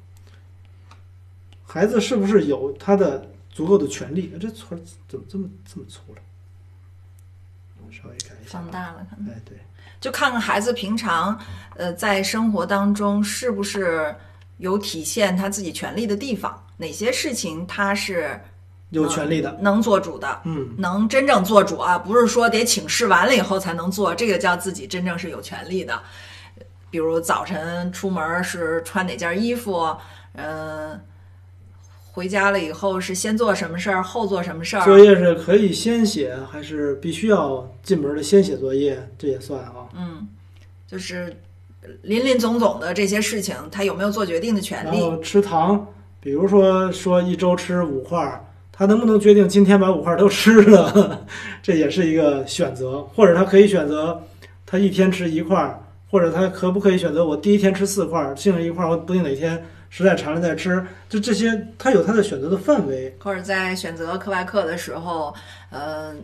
[1.65, 4.31] 孩子是不是有他的足够的权利？
[4.39, 6.21] 这词儿怎么这么这么粗了？
[7.91, 8.59] 稍微改一下。
[8.59, 9.57] 放大了，可能哎，对，
[10.01, 11.39] 就看看孩子平常
[11.75, 14.15] 呃在生活当中是不是
[14.57, 18.39] 有体现他自己权利的地方，哪些事情他是
[18.89, 19.57] 有权利的。
[19.61, 20.41] 能做主的。
[20.45, 26.01] 嗯，能真正做主啊，不是说得请示完了以后才能做，这个叫自己真正是有权利的。
[26.89, 29.95] 比如早晨出门是穿哪件衣服，
[30.35, 30.99] 嗯、
[32.11, 34.85] 回家了以后是先做什么事儿，后做什么事儿。
[34.85, 39.09] 作业是可以先写，还是必须要进门的先写作业？
[39.17, 39.89] 这也算啊。
[39.95, 40.27] 嗯，
[40.87, 41.35] 就是
[42.03, 44.99] 林林总总的这些事情，他有没有做决定的权利？
[44.99, 45.87] 然后吃糖，
[46.23, 51.25] 比如说说一周吃五块儿，他能不能决定今天把五块儿都吃了？
[51.61, 54.23] 这也是一个选择，或者他可以选择
[54.65, 60.81] 他一天吃一块儿，或者他可不可以选择我第一天吃四块儿，剩下一块儿我不定哪天实在馋了再吃。
[61.09, 63.13] 就这些，他有他的选择的范围。
[63.19, 65.35] 或者在选择课外课的时候，
[65.71, 66.15] 呃，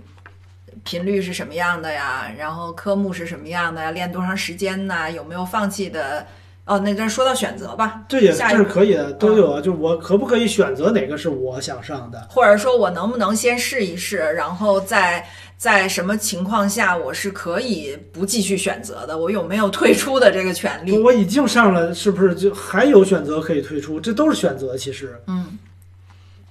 [0.86, 2.32] 频率是什么样的呀？
[2.38, 3.92] 然后科目是什么样的呀？
[3.92, 5.12] 练多长时间呢？
[5.12, 6.26] 有没有放弃的？
[6.70, 9.60] 哦，那这说到选择吧，这也这是可以的，都有啊。
[9.60, 12.28] 就我可不可以选择哪个是我想上的？
[12.30, 15.28] 或者说我能不能先试一试，然后在
[15.58, 19.18] 在什么情况下我是可以不继续选择的？
[19.18, 20.96] 我有没有退出的这个权利？
[21.00, 24.00] 我已经上了，是不是就还有选择可以退出？
[24.00, 25.20] 这都是选择，其实。
[25.26, 25.58] 嗯，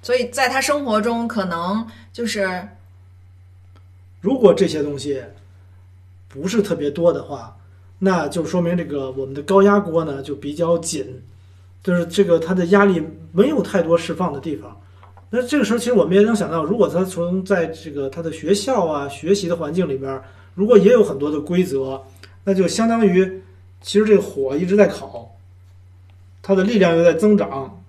[0.02, 2.60] 所以在他生活中，可能就是
[4.20, 5.22] 如果这些东西
[6.28, 7.56] 不是特别多的话，
[7.98, 11.22] 那就说明这个我们的高压锅呢就比较紧，
[11.82, 14.80] 就是这个它的压力没有太多释放的地方。
[15.30, 20.22] 那这个时候，其实我们也能想到，如果他从在这个他的学校啊学习的环境里边，
[20.54, 22.02] 如果也有很多的规则，
[22.44, 23.42] 那就相当于
[23.82, 25.36] 其实这个火一直在烤，
[26.40, 27.82] 它的力量又在增长，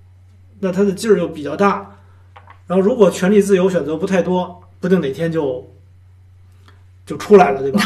[0.60, 1.98] 那它的劲儿又比较大。
[2.67, 5.65] 然后如果权利自由选择不太多，不定哪天就
[7.06, 7.80] 就出来了，对吧？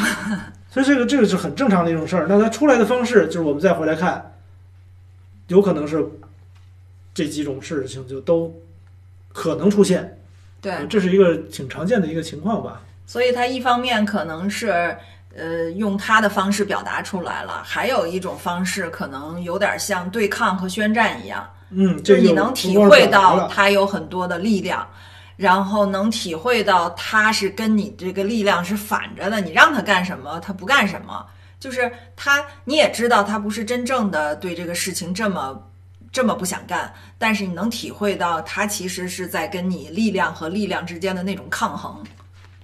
[0.73, 2.25] 所以这个这个是很正常的一种事儿。
[2.27, 4.33] 那它出来的方式，就是我们再回来看，
[5.49, 6.03] 有可能是
[7.13, 8.51] 这几种事情就都
[9.31, 10.17] 可能出现。
[10.59, 12.81] 对，这是一个挺常见的一个情况吧。
[13.05, 14.97] 所以它一方面可能是
[15.35, 24.87] 呃用他的方式表达出来了，还有一种方式可能有点像对抗和宣战一样，嗯，就是你能体会到他有很多的力量，
[25.35, 31.25] 然后能体会到他是跟你这个力量是反着的，你让他干什么，他不干什么，
[31.59, 35.69] 就是他你也知道他不是真正的对这个事情这么。
[36.11, 42.03] 这么不想干，但是你能体会到他其实是在跟你力量和力量之间的那种抗衡，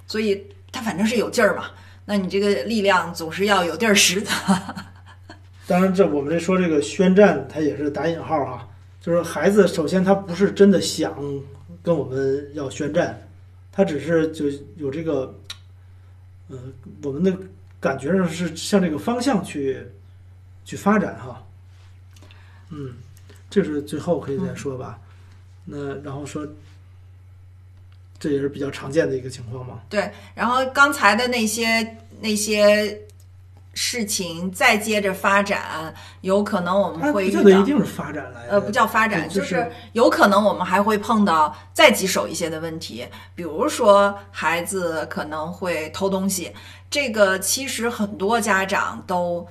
[0.05, 0.39] 所以
[0.71, 1.63] 他反正是有劲儿嘛。
[2.05, 4.29] 那你这个力量总是要有地儿使的。
[5.65, 8.67] 当然，这我们这说这个宣战，他也是打引号哈，
[9.01, 11.11] 就是孩子首先他不是真的想
[11.81, 13.19] 跟我们要宣战，
[13.71, 14.45] 他只是就
[14.77, 15.33] 有这个，
[16.49, 16.57] 呃，
[17.03, 17.35] 我们的
[17.79, 19.81] 感觉上是向这个方向去
[20.65, 21.45] 去发展哈。
[22.69, 22.93] 嗯，
[23.49, 24.99] 这是最后可以再说吧。
[25.65, 26.47] 那然后说，
[28.19, 29.81] 这也是比较常见的一个情况嘛。
[29.89, 32.99] 对，然后刚才的那些那些
[33.81, 37.39] 事情再接着发展，有可能我们会遇到。
[37.49, 46.53] 一定是发展来的，呃，不叫发展，就是是有可能我们还会碰到再棘手一些的问题，比如说孩子可能会偷东西，
[46.89, 49.47] 这个其实很多家长都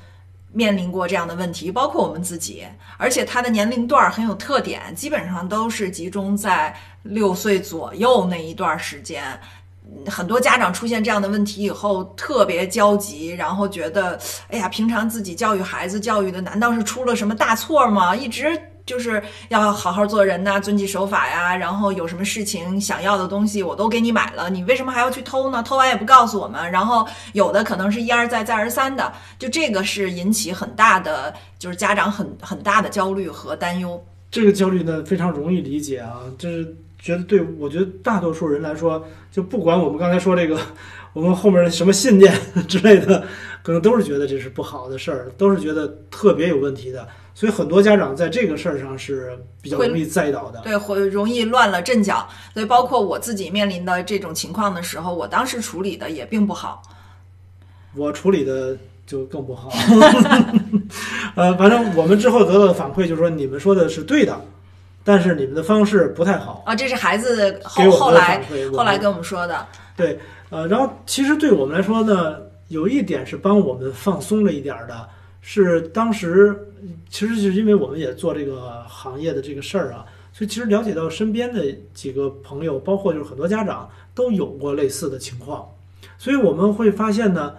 [0.52, 2.66] 面临过这样的问题，包括我们自己，
[2.98, 9.40] 而且他的年龄段儿很有特点，基本上都是集中在六岁左右那一段时间。
[10.06, 14.18] 很多家长出现这样的问题以后，特别焦急，然后觉得，
[14.48, 18.14] 哎呀，平常自己教育孩子教育的难道是出了什么大错吗？
[18.14, 25.62] 一直就是要好好做人呐、遵纪守法呀，然后有什么事情想要的东西我都给你买了，你为什么还要去偷呢？
[25.62, 34.02] 偷完也不告诉我们，然后有的可能是一而再再而三的，就这个是引起很大的，就是家长很很大的焦虑和担忧。
[34.30, 40.58] 这个焦虑呢非常容易理解啊，就是觉得对我觉得大多数人来说，就不管我们刚才说这个，
[41.12, 42.32] 我们后面的什么信念
[42.66, 43.24] 之类的，
[43.62, 50.60] 可能都是觉得这是不好的事儿，都是觉得特别有问题的，所以很多家长在这个事儿上是比较容易栽倒的。
[50.62, 52.28] 对，会容易乱了阵脚。
[52.52, 56.82] 所以包括我自己面临的这种情况的时候，我当时处理的也并不好。
[57.94, 58.76] 我处理的
[59.06, 59.70] 就更不好。
[61.36, 64.44] 呃，反正我们之后得到的反馈就是说，你们说的是对的，
[65.08, 66.62] 但是你们的方式不太好。
[66.66, 69.66] 啊，这是孩子给后来，后来跟我们说的。
[69.96, 70.18] 对
[70.50, 72.36] 呃，然后其实对我们来说呢，
[72.68, 75.08] 有一点是帮我们放松了一点儿的，
[75.40, 76.54] 是当时
[77.08, 85.66] 其实就是因为我们也做这个行业的这个事儿啊，所以其实了解到身边的几个朋友，包括就是很多家长都有过类似的情况，
[86.18, 87.54] 所以我们会发现呢，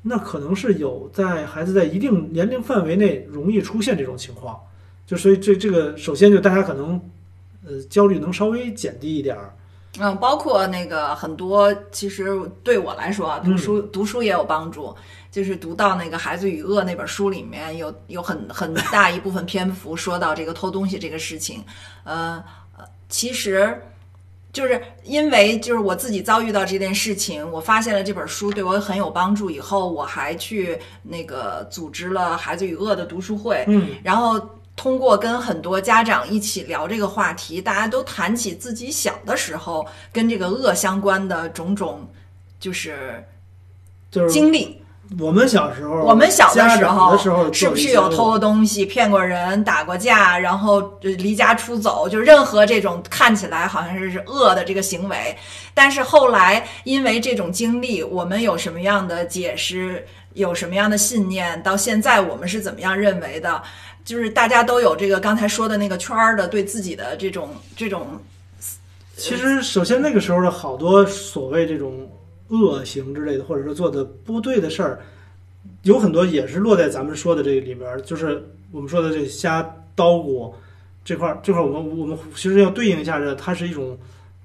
[0.00, 4.58] 那可能是有在孩子在一定年龄范围内容易出现这种情况，
[5.06, 7.00] 就所以这这个首先就大家可能
[7.66, 9.54] 呃焦虑能稍微减低一点儿。
[10.00, 14.94] 嗯，包括那个很多，其实对我来说啊，读书、读书也有帮助。
[15.30, 21.60] 就是读到那个《孩子与恶》那本书里面有有很很大一部分篇幅说到这个偷东西这个事情，
[22.04, 22.40] 呃
[22.78, 23.76] 呃，其实
[24.52, 34.40] 就是因为就是我自己遭遇到这件事情，我发现了这本书对我很有帮助，以后我还去那个组织了《孩子与恶》的读书会，嗯，然后
[34.76, 42.06] 通过跟很多家长一起聊这个话题，大家都谈起自己小的时候跟这个恶相关的种种，
[42.58, 43.24] 就是
[44.10, 44.80] 就是经历。
[45.20, 55.36] 我们小时候，我们小的时候时候是不是有偷过东西、骗过人、打过架，然后呃离家出走，就任何这种看起来好像是是恶的这个行为？
[55.74, 60.04] 但是后来因为这种经历，我们有什么样的解释？
[60.32, 61.62] 有什么样的信念？
[61.62, 63.62] 到现在我们是怎么样认为的？
[64.04, 68.06] 就是大家都有这个刚才说的那个圈儿的对自己的这种这种
[69.16, 72.10] 其实，首先那个时候的好多所谓这种
[72.48, 75.00] 恶行之类的，或者说做的不对的事儿，
[75.82, 79.62] 有很多也是落在咱们说的这个里边儿，就是我们说的这瞎
[79.94, 80.52] 捣鼓
[81.04, 83.96] 这块儿，这块儿我们我们其实要对应一下的，它是一种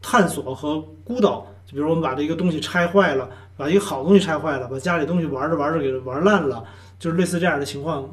[0.01, 1.45] 探索和孤岛。
[1.65, 6.63] 就比如我们把这个东西拆坏了，把一个好东西拆坏了，把家里东西玩着玩着给玩烂了，
[6.99, 8.07] 就是类似这样的情况，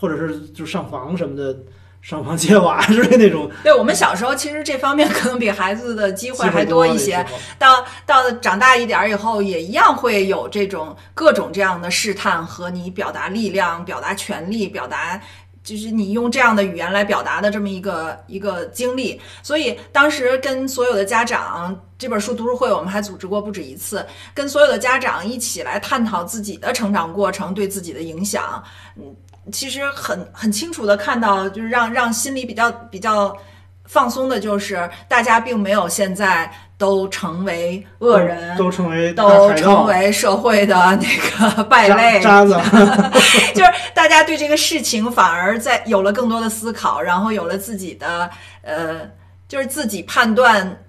[0.00, 1.54] 或者是就上房什么的，
[2.00, 7.24] 上房揭瓦之类那种对我们小时候，其实这方面可能比孩子的机会还多一些。
[7.58, 15.20] 到到长大一点儿以后，也一样会有这种各种这样的试探和你表达力量、表达权利、表达。
[15.62, 28.60] 就是你用这样的语言来表达的这么一个一个经历，所以当时跟所有的家长这本书读书会，我们还组织过不止一次，跟所有的家长一起来探讨自己的成长过程对自己的影响。
[28.96, 29.14] 嗯，
[29.52, 33.36] 其实很很清楚的看到，就是让让心里比较比较
[33.84, 43.10] 放松的，就是大家并没有现在都成为恶人，都成为都成为社会的那个 败类，渣渣子。
[43.54, 48.30] 就是大家对这个事情反而在有了更多的思考，然后有了自己的
[48.62, 49.00] 呃，
[49.48, 50.84] 就是自己判断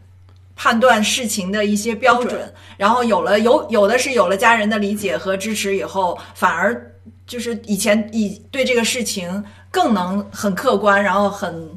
[0.55, 6.90] 判断事情的一些标准，然后有了有有的是有了家人的理解和支持以后，反而
[7.31, 11.69] 就是以前以对这个事情更能很客观，然后很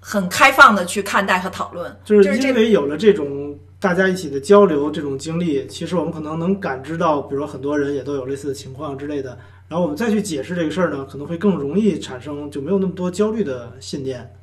[0.00, 9.38] 很开放的去看待和讨论，就就是因为有了这种大家一起的交流，这种经历，其实我们可能能感知到，比如说很多人也都有类似的情况之类的，
[9.68, 14.34] 然后我们再去解释这个事儿呢，可能会更容易产生就没有那么多焦虑的信念，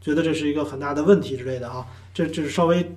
[0.00, 1.84] 觉得这是一个很大的问题之类的哈。
[2.14, 2.94] 这这是稍微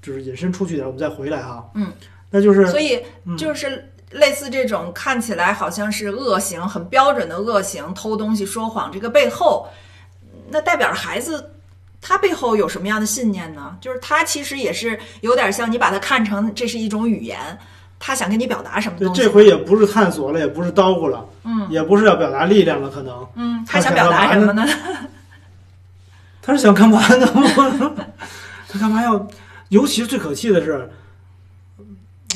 [0.00, 1.68] 就是引申出去一点，我们再回来哈。
[1.74, 1.92] 嗯，
[2.30, 9.68] 那就是所以嗯就是类似这种看起来好像是恶行，很标准的恶行，偷东西、说谎，这个背后，
[10.48, 11.52] 那代表着孩子
[12.00, 13.76] 他背后有什么样的信念呢？
[13.80, 17.58] 就是他其实也是有点像你把它看成这是一种语言，
[17.98, 19.22] 他想跟你表达什么东西？
[19.22, 24.64] 这回也不是探索了，也不是叨咕了，嗯也不是要表达力量了，可能嗯，他他想表达什么呢？
[26.40, 27.26] 他是想干嘛呢？
[28.68, 29.26] 他干嘛要？
[29.70, 30.88] 尤其是最可气的是，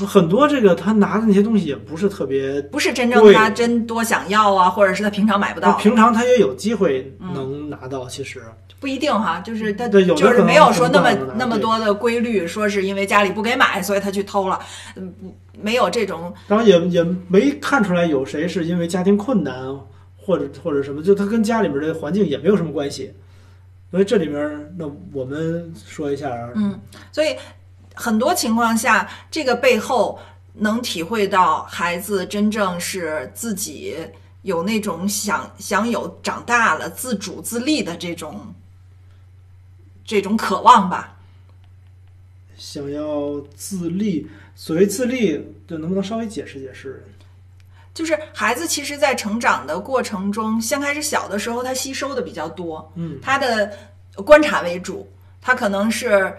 [0.07, 8.09] 很多这个他拿的那些东西也不是特别，不是真正他真多想要啊，或者是他平常买不到，平常他也有机会能拿到。
[8.09, 8.43] 其实，
[8.81, 14.59] 不一定哈，就是他对有的就是没有说那么那么多的规律，说是因为家里不给买，所以他去偷了，
[14.97, 19.55] 嗯，不没有这种然后也也没看出来有谁是因为家庭困难，
[20.17, 23.13] 或者或者什么，就他跟家里边的环境也没有什么关系。
[23.91, 24.85] 所以这里面，那
[25.15, 26.79] 我们说一下，嗯，
[27.11, 27.29] 所以
[27.99, 30.19] 很多情况下，这个背后
[30.55, 33.97] 能体会到孩子真正是自己
[34.43, 38.55] 有那种想想有长大了自主自立的这种
[40.05, 41.17] 这种渴望吧。
[42.57, 47.05] 想要自立，所谓自立，就能不能稍微解释解释？
[47.95, 53.77] 就是孩子其实，在成长的过程中，先开始小的时候，他吸收的比较多，嗯，他的
[54.25, 55.09] 观察为主，
[55.41, 56.33] 他可能是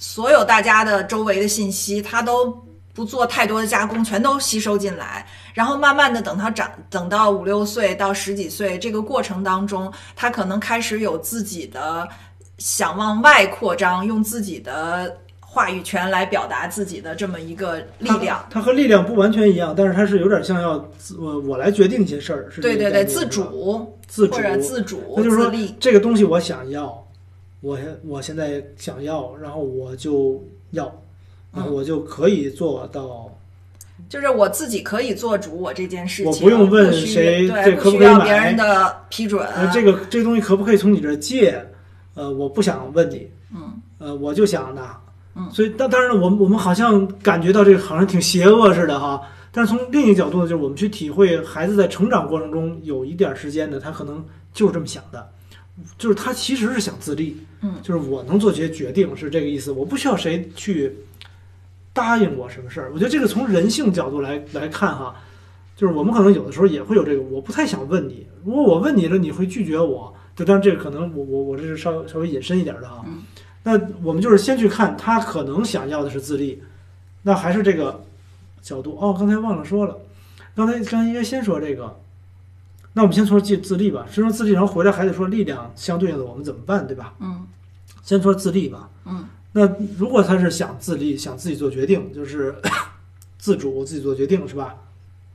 [0.00, 2.52] 所有大家的周围的信息，他都
[2.92, 5.24] 不做太多的加工，全都吸收进来，
[5.54, 12.08] 然后慢慢的等他长，等到五六岁到十几岁这个过程当中，他可能开始有自己的
[12.58, 15.16] 想往外扩张，用自己的。
[15.52, 27.04] 话语权来表达自己的这么一个力量，它和力量不完全一样，但是它是有点像要自我我来决定一些事儿，是对对对，自主自主或者自主，那就是说这个东西我想要，
[27.60, 30.84] 我我现在想要，然后我就要，
[31.52, 33.30] 然后我就可以做到，
[34.08, 41.64] 就是我自己可以做主我这件事情，我不用问谁这可不可以买，别人的批准，这个这个东西可不可以从你这借？
[42.14, 44.98] 呃，我不想问你，嗯，呃，我就想拿。
[45.52, 49.22] 所以，但当然了，我们我们好像感觉到这个好像挺邪恶似的哈。
[49.52, 55.26] 但是从另一个角度呢，就是我们去体会孩子在成长过程中有一点时间呢，他可能就是这么想的，
[55.98, 60.92] 就是他其实是想自立，嗯，就是我能做些决定是这个意思，我不需要谁去
[61.92, 62.90] 答应我什么事儿。
[62.92, 65.14] 我觉得这个从人性角度来来看哈，
[65.76, 73.04] 就是我们可能有的时候也会有这个，我不太想问你，如果我问你了，你会拒绝我，就当然这个可能我我我这是稍稍微引申一点的哈。
[73.62, 76.62] 那我们就是先去看他可能想要的是自立，
[77.22, 78.02] 那还是这个
[78.62, 79.14] 角度哦。
[79.18, 79.98] 刚才忘了说了，
[80.54, 82.00] 刚才刚才应该先说这个。
[82.92, 87.14] 那我们先说自自立吧，先说自立，然后回来还得说力量相对应的我们怎么办，对吧？
[87.20, 87.46] 嗯。
[88.02, 88.88] 先说自立吧。
[89.04, 89.28] 嗯。
[89.52, 89.66] 那
[89.98, 92.54] 如果他是想自立，想自己做决定，就是
[93.38, 94.74] 自主自己做决定，是吧？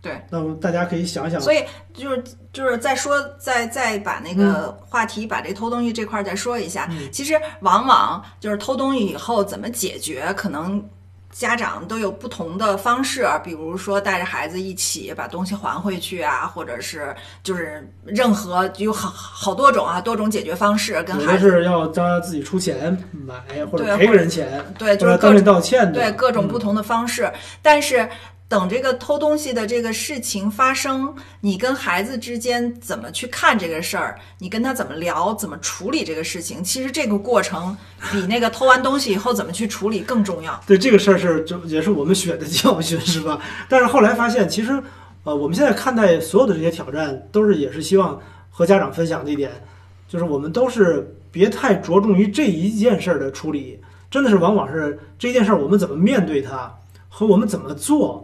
[0.02, 6.88] 对，那么大家可以想想，所以就是就是再说再再把那个话题把这偷东西这块再说一下。
[7.12, 10.88] 其实往往就是偷东西以后怎么解决，可能
[11.38, 17.14] 家长都有不同的方式，比如说带着孩子一起把东西还回去啊，或者是
[17.44, 21.04] 就是任何有好好多种啊多种解决方式。
[21.04, 27.30] 跟孩子是要他自己出钱买，或者赔个人钱，对，就是当面道歉，对各种不同的方式，
[27.62, 28.08] 但是。
[28.48, 34.20] 等这个偷东西的这个事情发生，你跟孩子之间怎么去看这个事儿？
[34.38, 36.64] 你跟他怎么聊，怎么处理这个事情？
[36.64, 37.76] 其实这个过程
[38.12, 40.62] 比那个偷完东西以后怎么去处理更重要。
[40.68, 43.42] 对这个事儿是就也是我们血的教训，是吧？
[43.68, 44.80] 但是后来发现，其实
[45.24, 48.22] 呃，我们现在看待所有的这些挑战，都是也是希望
[48.52, 49.52] 和家长分享的一点，
[50.08, 53.82] 就是我们都是别太着重于这一件事儿的处理，
[54.12, 56.72] 真的是往往是这件事儿我们怎么面对它
[57.10, 58.24] 和我们怎么做。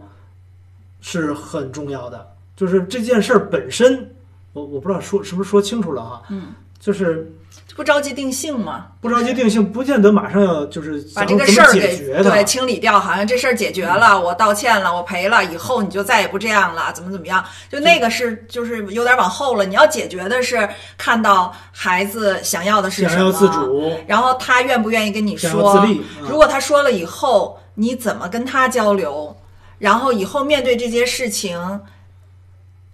[1.02, 2.26] 是很重要的，
[2.56, 4.10] 就是这件事儿本身，
[4.54, 7.30] 我我不知道说是不是说清楚了哈，嗯，就是
[7.76, 17.44] 不着急定性嘛，不着急定性，不见得马上要就是把这个事儿给对清理掉，好像这事儿解决了，我道歉了，我赔了，以后你就再也不这样了，怎么怎么样？
[17.70, 25.84] 就那个是就是有点往后了，你要解决的是看到孩子想要的是什么，自主，然后他愿不愿意跟你说，
[26.20, 29.34] 如果他说了以后，你怎么跟他交流？
[29.82, 31.58] 然后以后面对这些事情，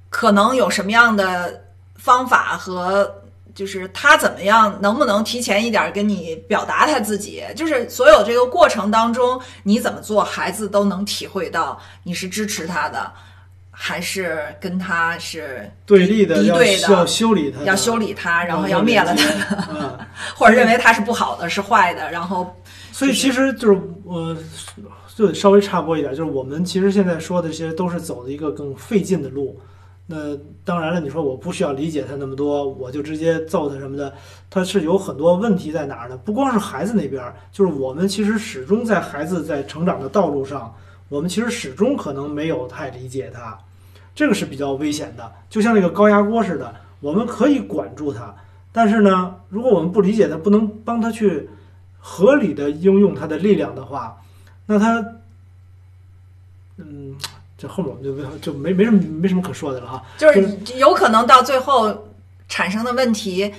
[0.09, 1.65] 可能有什么样的
[1.97, 3.15] 方法和
[3.55, 7.45] 就是他怎么样，能不能提前一点跟你表达他自己？
[7.55, 13.13] 就是所有这个过程当中，你怎么做，孩子都能体会到你是支持他的，
[13.71, 22.57] 还是跟他是对立的、敌对的，要修理他，要修理他，然后要灭了他， 或者认为他是不好的、是坏的，然后
[22.93, 24.35] 所以其实就是我。
[25.19, 29.59] 就稍微插播一点，就是我们其实现在说的这些都是走的一个更费劲的路。
[30.07, 30.17] 那
[30.65, 34.15] 当然了，你说我不需要理解他那么多，我就直接揍他什么的，
[34.49, 36.17] 他是有很多问题在哪儿呢？
[36.19, 40.73] 不光是孩子那边，就是我们其实始终在孩子在成长的道路上，
[41.09, 43.59] 我们其实始终可能没有太理解他，
[44.15, 45.33] 这个是比较危险的。
[45.51, 48.33] 就像那个高压锅似的，我们可以管住他，
[48.71, 51.51] 但是呢，如果我们不理解他，不能帮他去
[51.99, 54.17] 合理的应用他的力量的话。
[54.71, 55.03] 那他，
[56.77, 57.17] 嗯，
[57.57, 60.05] 这后面我们就没就没没什么没什么可说的了哈。
[60.19, 60.47] 就是
[60.77, 62.07] 有可能到最后
[62.51, 63.51] 产生的问题，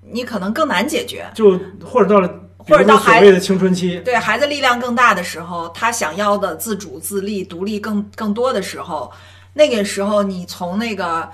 [0.00, 1.30] 你可能更难解决。
[1.34, 9.12] 就或者到了，或者到孩子的青春期，对孩子力量更大的时候，他想要的自主、自立、独立更更多的时候，
[9.52, 11.30] 那个时候你从那个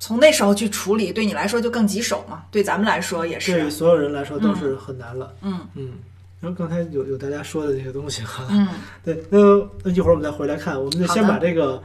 [0.00, 3.70] 从那时候去处理，对你来说就更棘手嘛，对咱们来说也是对是。
[3.70, 5.32] 所有人来说都是很难了。
[5.42, 5.92] 嗯嗯。
[6.40, 8.66] 然后刚才有有大家说的这些东西哈，嗯
[9.04, 9.38] 对，那
[9.84, 11.82] 那一会儿我们再回来看，我们就先把这个。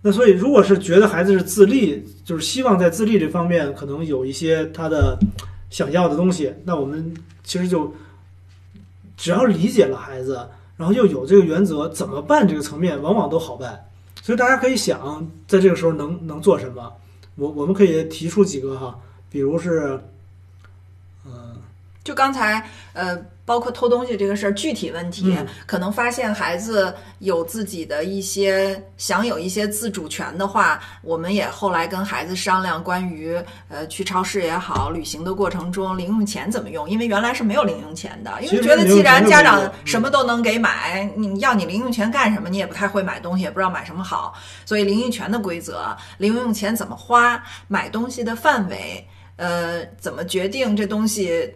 [0.00, 5.18] 那所以，如果是觉得孩子是自立，就是希望在自立这方面可能有一些他的
[5.70, 7.92] 想要的东西，那我们其实就
[9.16, 13.86] 只要理解了孩子，然后又有这个原则，怎么办这个层面往往都好办。
[14.22, 16.92] 所以大家可以想，在这个时候能能做什么？
[17.34, 18.96] 我我们可以提出几个哈，
[19.28, 20.02] 比如是，嗯、
[22.08, 33.36] 就刚才呃，包括偷东西这个事儿，具体问题、嗯可能发现孩子有自己的一些想有一些自主权的话，我们也后来跟孩子商量关于
[33.68, 42.48] 呃去超市也好，旅行的过程中零用钱怎么用，因为原来是没有零用钱的，因为觉得既然家长什么都能给买，你要你零用钱干什么？
[42.48, 44.32] 你也不太会买东西，也不知道买什么好，
[44.64, 49.06] 所以零用钱的规则，零用钱怎么花，买东西的范围。
[49.36, 51.48] 呃，怎么决定这东西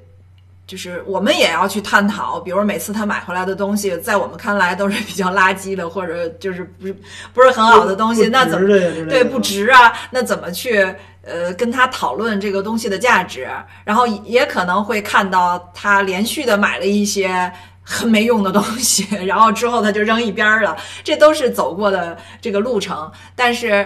[0.67, 6.97] 就是我们也要去探讨，比如每次他买回来的东西，在我们看来都是比较垃圾的，或者就是不是
[7.35, 9.93] 不是很好的东西，那怎么对不值啊？
[10.11, 10.79] 那怎么去
[11.23, 13.49] 呃跟他讨论这个东西的价值？
[13.85, 17.53] 然后也可能会看到他连续的买了一些。
[17.85, 23.11] 很没用的东西，然后之后他就扔一边儿了，这都是走过的这个路程。
[23.35, 23.85] 但是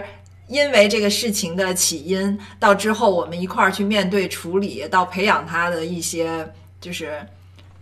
[0.49, 6.47] 因为这个事情的起因，到之后我们一块儿去面对处理，到培养他的一些
[6.87, 7.19] 就是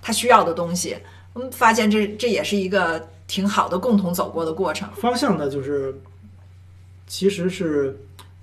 [0.00, 0.96] 他需要的东西，
[1.34, 4.88] 我们发现这这也是一个挺好的共同走过的过程。
[4.96, 5.94] 方向呢，就是
[7.06, 7.94] 其实是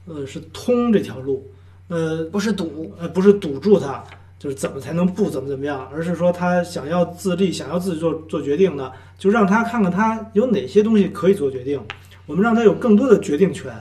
[0.05, 1.51] 呃是通这条路，
[1.87, 4.03] 呃不是堵，呃不是堵住他，
[4.37, 11.81] 就是怎么才能不怎么怎么样，而是说他想要自立，想要自己做做决定呢，就让他看看他有哪些东西可以做决定，
[12.27, 13.73] 我们让他有更多的决定权，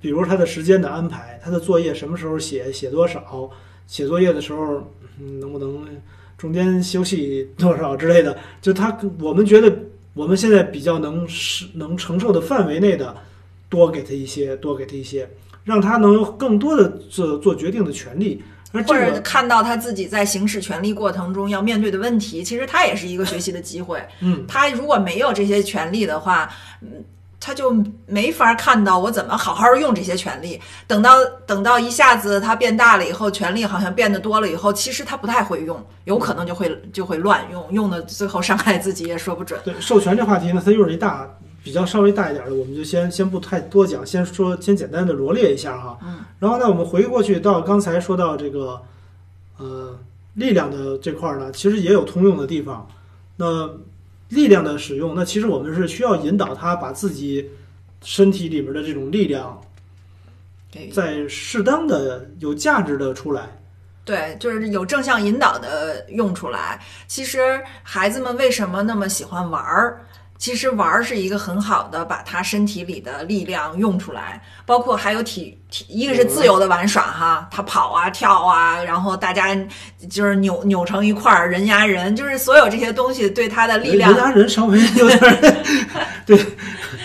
[0.00, 3.50] 比如他的时间的安排，他的作业什么时候写，写多少，
[3.88, 4.80] 写作业的时候
[5.18, 5.84] 嗯能不能
[6.40, 9.70] 中间休息多少之类的， 就他我们觉得
[10.14, 13.14] 我们现在比较能是能承受的范围内的，
[13.68, 15.28] 多给他一些，多给他一些，
[15.64, 18.42] 让他能有更多的做做决定的权利。
[18.72, 24.00] 而这或者个，看到他自己在行使权利过程中要面对的问题，其实他也是一个学习的机会。
[24.20, 26.48] 嗯，他如果没有这些权利的话，
[26.80, 27.04] 嗯，
[27.40, 27.74] 他就
[28.06, 30.60] 没法看到我怎么好好用这些权利。
[30.86, 39.58] 等到等到一下子他变大了以后，权利好像变得多了以后，其实他不太会用，有可能就会就会乱用，用的最后伤害自己也说不准。
[39.64, 41.26] 对授权这话题呢，它又是一大
[41.64, 45.98] 比较稍微大一点的，我们就先先不太多讲，先说先简单的罗列一下哈。
[46.02, 46.18] 嗯。
[46.38, 48.80] 然后呢，我们回过去到刚才说到这个
[49.56, 49.98] 呃
[50.34, 52.86] 力量的这块儿呢，其实也有通用的地方。
[53.36, 53.68] 那
[54.30, 57.48] 力量的使用，那其实我们是需要引导他把自己
[58.02, 59.60] 身体里边的这种力量，
[60.72, 63.46] 对在适当的有价值的出来。
[64.02, 66.80] 对，就是有正向引导的用出来。
[67.06, 70.00] 其实孩子们为什么那么喜欢玩儿？
[70.38, 79.56] 其实玩儿是一个很好的把他身体里的力量用出来，包括还有体体，一个是自由的玩耍哈，他跑啊跳啊，然后大家
[80.08, 85.54] 就是扭扭成一块儿，人压人，就是所有这些东西对他的力量人压人稍微有点儿
[86.26, 86.38] 对，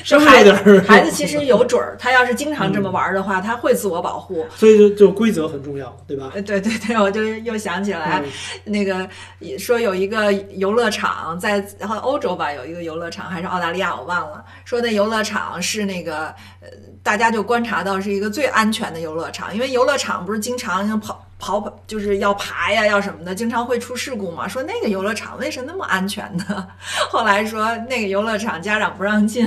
[0.03, 4.45] 稍微孩子有点儿孩子其实有准儿，他要是经常这么玩儿的话，他会自我保护。
[4.55, 6.31] 所以就就规则很重要，对吧？
[6.35, 8.31] 呃，对对对，我就又想起来，嗯
[8.63, 9.07] 那个
[9.39, 14.43] 也说有一个游乐场在然后欧洲吧，有一个游乐场还是澳大利亚，我忘了。
[14.63, 16.27] 说那游乐场是那个
[16.61, 16.67] 呃，
[17.03, 24.47] 大家就观察到是一个最安全的游乐场，因为游乐场不是经常要跑跑跑，就是要爬呀要什么的，经常会出事故嘛。
[24.47, 26.65] 说那个游乐场为什么那么安全呢？
[27.09, 29.45] 后来说那个游乐场家长不让进，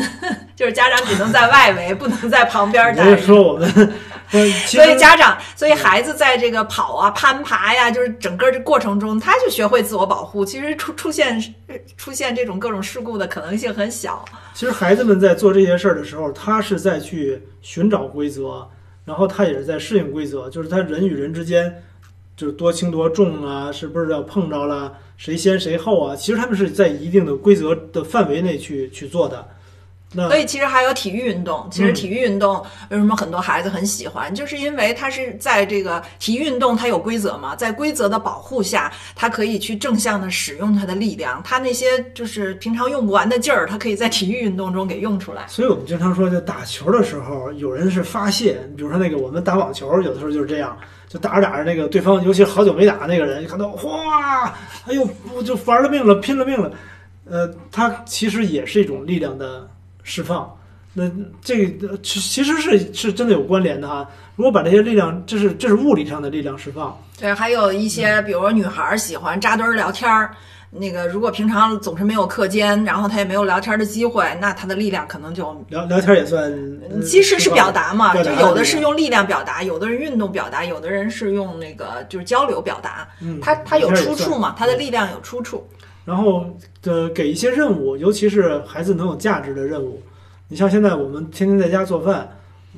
[0.54, 3.10] 就是家长只能在外围，不能在旁边待着。
[3.10, 3.94] 也就是说，我们
[4.66, 10.44] 所以家长，所以孩子在这个跑啊、攀爬呀，就是整个这过程中，他就学会自我保护。
[10.44, 11.42] 其实出出现
[11.96, 14.22] 出现这种各种事故的可能性很小。
[14.52, 18.68] 其实孩子们在做这些事儿的时候，他是在去寻找规则，
[19.08, 21.82] 然后他也是在适应规则，就是他人与人之间
[22.36, 26.14] 就是多轻多重啊，是不是要碰着了，谁先谁后啊？
[26.14, 29.48] 其实他们是在一定的规则的范围内去去做的。
[30.12, 31.68] 那所以其实还有体育运动。
[31.70, 45.44] 其实嗯体育运动为什么很多孩子很喜欢，就是因为它是在这个体育运动它有规则嘛，在规则的保护下，他可以去正向的使用他的力量，他那些就是平常用不完的劲儿，他可以在体育运动中给用出来。
[45.46, 50.74] 所以我们经常说，就打球的时候，有人是发泄，比如说那个我们打网球，有的时候就是这样，
[51.06, 54.54] 就打着打着，那个对方，尤其是好久没打那个人，就看到哗，
[54.86, 56.72] 哎呦，我就玩了命了，拼了命了。
[57.30, 59.68] 呃，他其实也是一种力量的
[60.08, 60.50] 释放。
[60.94, 61.08] 那
[61.44, 61.68] 这
[62.02, 64.08] 其其实是是真的有关联的哈。
[64.36, 70.34] 如果把这些力量，这是这是物理上的力量释放，对，还有一些，比如说女孩儿喜欢扎堆儿聊天儿，
[70.70, 76.50] 那个如果平常总是没有课间，然后她也没有聊天的机会，那她的力量可能就聊聊天也算。
[76.90, 83.06] 呃其实是表达嘛，达就有的是用力量表达，有的人运动表达，有的人是用那个就是交流表达。
[83.20, 85.68] 嗯，它它有出处嘛，它的力量有出处。
[86.04, 86.46] 然后
[86.88, 90.00] 呃，给一些任务，尤其是孩子能有价值的任务。
[90.48, 92.26] 你像现在我们天天在家做饭，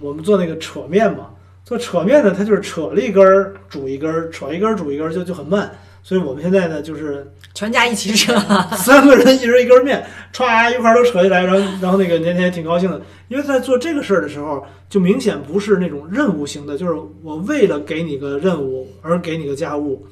[0.00, 1.28] 我们做那个扯面嘛，
[1.64, 5.70] 做扯面呢，它就是扯了一根儿煮一根儿，扯一根儿煮一根儿，就就很慢。
[6.02, 8.34] 所以我们现在呢，就是全家一起扯，
[8.74, 20.04] 三个人一人一根面，歘一块儿都扯下来，然后然后那个年年也挺高兴的，因为在做这个事儿的时候，就明显不是那种任务型的，就是我为了给你个任务而给你个家务，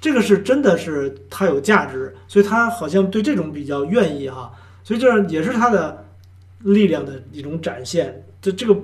[0.00, 4.52] 这个是真的是他有价值，所以他好像对这种比较愿意哈，
[4.84, 6.06] 所以这也是他的
[6.60, 8.24] 力量的一种展现。
[8.40, 8.76] 这这个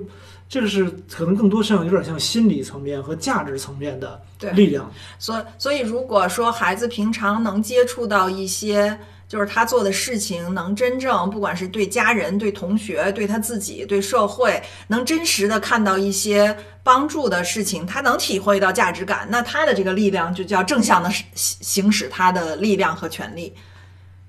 [0.48, 4.20] 这个是可能更多像有点像心理层面和价值层面的
[4.52, 4.90] 力量。
[5.18, 8.98] 所以所以如果说孩子平常能接触到一些。
[9.26, 23.52] 就是他做的事情能真正，不管是对家人、对同学、对他自己、对社会，能真实的看到一些帮助的事情，他能体会到价值感，那他的这个力量就叫正向的行行使他的力量和权利，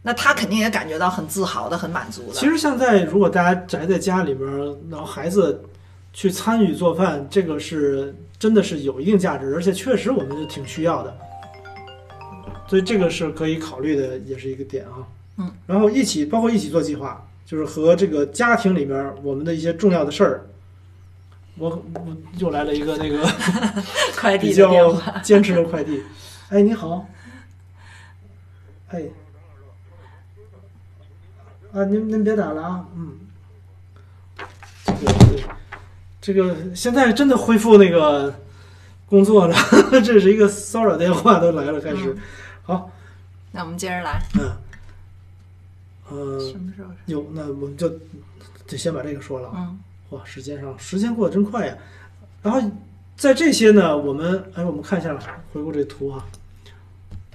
[0.01, 2.33] 那他肯定也感觉到很自豪的、很满足的。
[2.33, 5.61] 其实现在如果大家宅在家里边儿，然后孩子
[6.15, 11.13] 去参与做饭，这个是真的是有一定价值，而且确实我们是挺需要的，
[12.69, 15.05] 所以这个是可以考虑的，也是一个点啊。
[15.37, 20.47] 嗯，然后一起包括一起做计划，就是和这个家庭里面我们的一些重要的事儿。
[21.57, 23.21] 我我又来了一个那个
[24.15, 26.01] 快递比较，坚持的快递。
[26.47, 27.05] 哎，你好。
[28.87, 29.03] 哎。
[31.73, 33.19] 啊，您您别打了啊，嗯。
[36.25, 38.33] 这个现在真的恢复那个
[39.05, 39.55] 工作了，
[40.03, 42.17] 这是一个骚扰电话都来了，开始。
[42.63, 42.89] 好，
[43.51, 44.51] 那我们接着来，嗯，
[46.09, 46.89] 呃，什么时候？
[47.05, 47.87] 有那我们就
[48.65, 49.67] 就先把这个说了啊。
[49.69, 51.77] 嗯哇，时间上时间过得真快呀。
[52.41, 52.59] 然后
[53.15, 55.15] 在这些呢，我们哎，我们看一下
[55.53, 56.25] 回顾这图啊、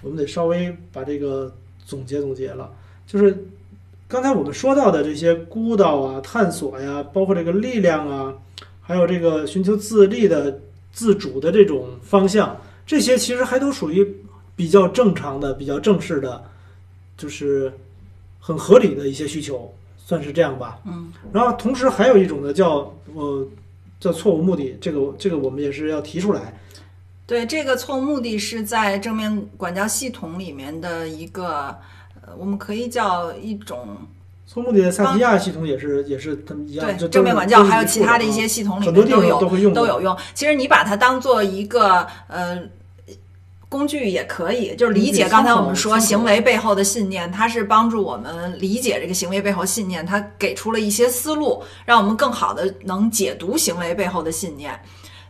[0.02, 1.54] 我们得稍微把这个
[1.86, 2.68] 总结总结了。
[3.06, 3.46] 就是
[4.08, 8.34] 刚才我们说到的这些孤岛啊、探索呀，包括这个力量啊，
[8.90, 10.60] 还有这个寻求自立的、
[10.90, 14.04] 自主的这种方向，这些其实还都属于
[14.56, 16.42] 比较正常的、比较正式的，
[17.16, 17.72] 就是
[18.40, 20.80] 很合理的一些需求，算是这样吧。
[20.84, 23.46] 嗯然后同时还有一种呢，叫呃
[24.00, 26.60] 叫错误目的，这个这个我们也是要提出来。
[27.28, 31.68] 对，这个错误目的是在正面管教系统里面的一个，
[32.22, 33.96] 呃，我们可以叫一种
[34.52, 40.16] 错误目的的萨提亚系统也是也是他们一样，对都正面管教，还有其他的一啊些系统里面都有都会用都有用。
[40.34, 42.60] 其实你把它当做一个呃
[43.68, 54.76] 工具也可以，就是理解刚才我们说行为背后的信念，它是帮助我们理解这个行为背后信念，它给出了一些思路，让我们更好的能解读行为背后的信念。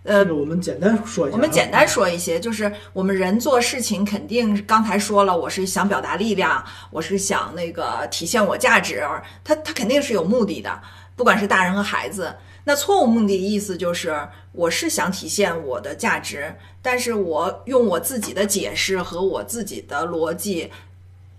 [0.03, 1.37] 呃这，个我们简单说一下啊。
[1.37, 9.05] 我们简单说一些，就是我们人做事情肯定刚才说了，我是想表达力量，我是想那个体现我价值，
[9.45, 10.81] 他他肯定是有目的的，
[11.17, 12.35] 不管是大人和孩子。
[12.63, 14.15] 那错误目的的意思就是，
[14.53, 20.71] 我是想体现我的价值，但是我用我自己的解释和我自己的逻辑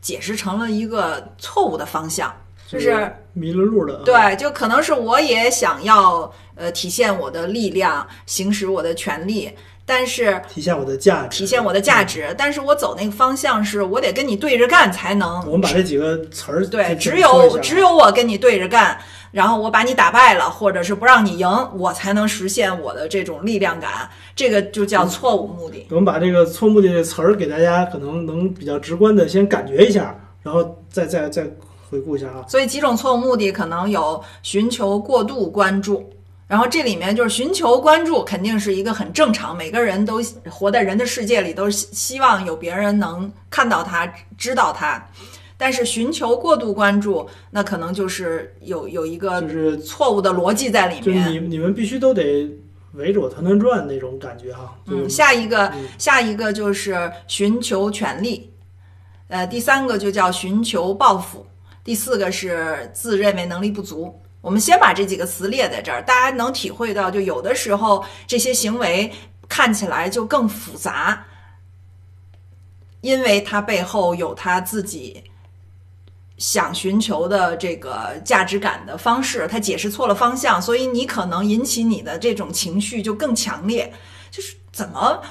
[0.01, 2.35] 解释成了一个错误的方向，
[2.71, 3.95] 就是迷了路的。
[3.95, 9.51] 啊，对，就可能是我也想要呃体现我的力量，行使我的权利，
[9.85, 18.97] 但是体现我的价值，体现我的价值，但是我走那个方向是我得跟你对着干才能我们把这几个词儿对，只有只有我跟你对着干，
[19.31, 21.47] 然后我把你打败了，或者是不让你赢，
[21.77, 25.87] 我才能实现我的这种力量感，这个就叫错误目的。
[25.89, 31.45] 我们把这个错误目的这词儿给大家可能能比较直观的先感觉一下，然后再再再
[31.91, 32.43] 回顾一下啊。
[32.47, 36.09] 所以几种错误目的可能有寻求过度关注，
[36.47, 40.19] 然后这里面就是寻求关注，肯定是一个很正常，每个人都
[40.49, 45.05] 活在人的世界里，都希希望有别人能看到他、知道他。
[45.57, 51.33] 但是寻求过度关注，那可能就是有有一个就是错误的逻辑在里就是面。
[51.33, 52.49] 你你们必须都得
[52.93, 54.75] 围着我团团转那种感觉哈。
[54.87, 58.51] 就是嗯，下一个嗯下一个就是寻求权利，
[59.27, 61.45] 呃，第三个就叫寻求报复，
[61.83, 64.21] 第四个是自认为能力不足。
[64.41, 69.11] 我们先把这几个词列在这儿，大家能体会到，就有的时候这些行为
[69.47, 71.25] 看起来就更复杂，
[73.01, 75.23] 因为它背后有他自己
[76.37, 83.93] 想寻求的这个价值感的方式，他解释错了方向，所以你可能引起你的这种情绪就更强烈。
[84.31, 85.21] 就是怎么，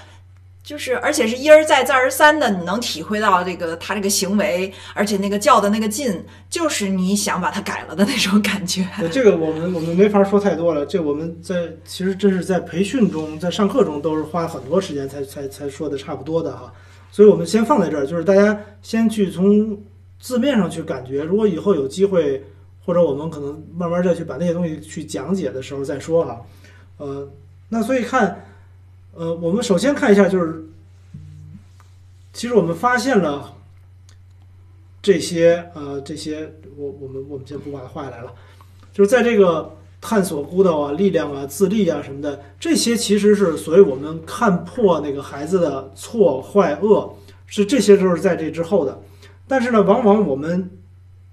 [0.70, 8.86] 就是而且是一而再再而三的，你能体会到这个他这个行为，而且那个较的那个劲，就是你想把他改了的那种感觉。
[9.10, 16.72] 这个我们我们没法说太多了，这我们在其实真是在培训中，在上课中都是花很多时间才才才说的差不多的哈。
[17.10, 19.76] 所以我们先放在这儿，就是大家先去从
[20.20, 22.40] 字面上去感觉，如果以后有机会，
[22.86, 26.40] 或者我们可能慢慢再去把那些东西去讲解的时候再说哈。
[26.98, 27.28] 呃，
[27.68, 28.46] 那所以看，
[29.20, 30.64] 呃，我们首先看一下，就是
[32.32, 33.54] 其实我们发现了
[35.02, 38.32] 这些呃这些，我我们我们先不把它画下来了，
[38.94, 47.14] 就是在这个探索孤岛啊、力量啊、自立啊什么的，这些其实是所谓我们看破那个孩子的错坏恶，
[47.46, 49.02] 是这些都是在这之后的。
[49.46, 50.70] 但是呢，往往我们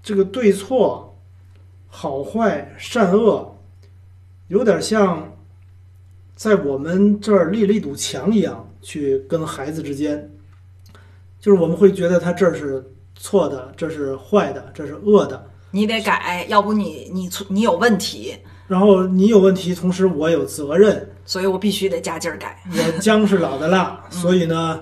[0.04, 1.18] 这个对错、
[1.88, 3.56] 好坏、善恶，
[4.50, 5.37] 有点像
[6.38, 10.30] 在我们这儿立了一堵墙一样，去跟孩子之间，
[11.42, 15.50] 就是我们会觉得他这儿是错的，这是坏的，这是恶的。
[15.72, 18.36] 你得改，要不你你错你有问题，
[18.68, 22.64] 然后你有问题，同时我有责任，所以我必须得加劲儿改。
[22.70, 24.80] 我姜是老的辣， 所以呢，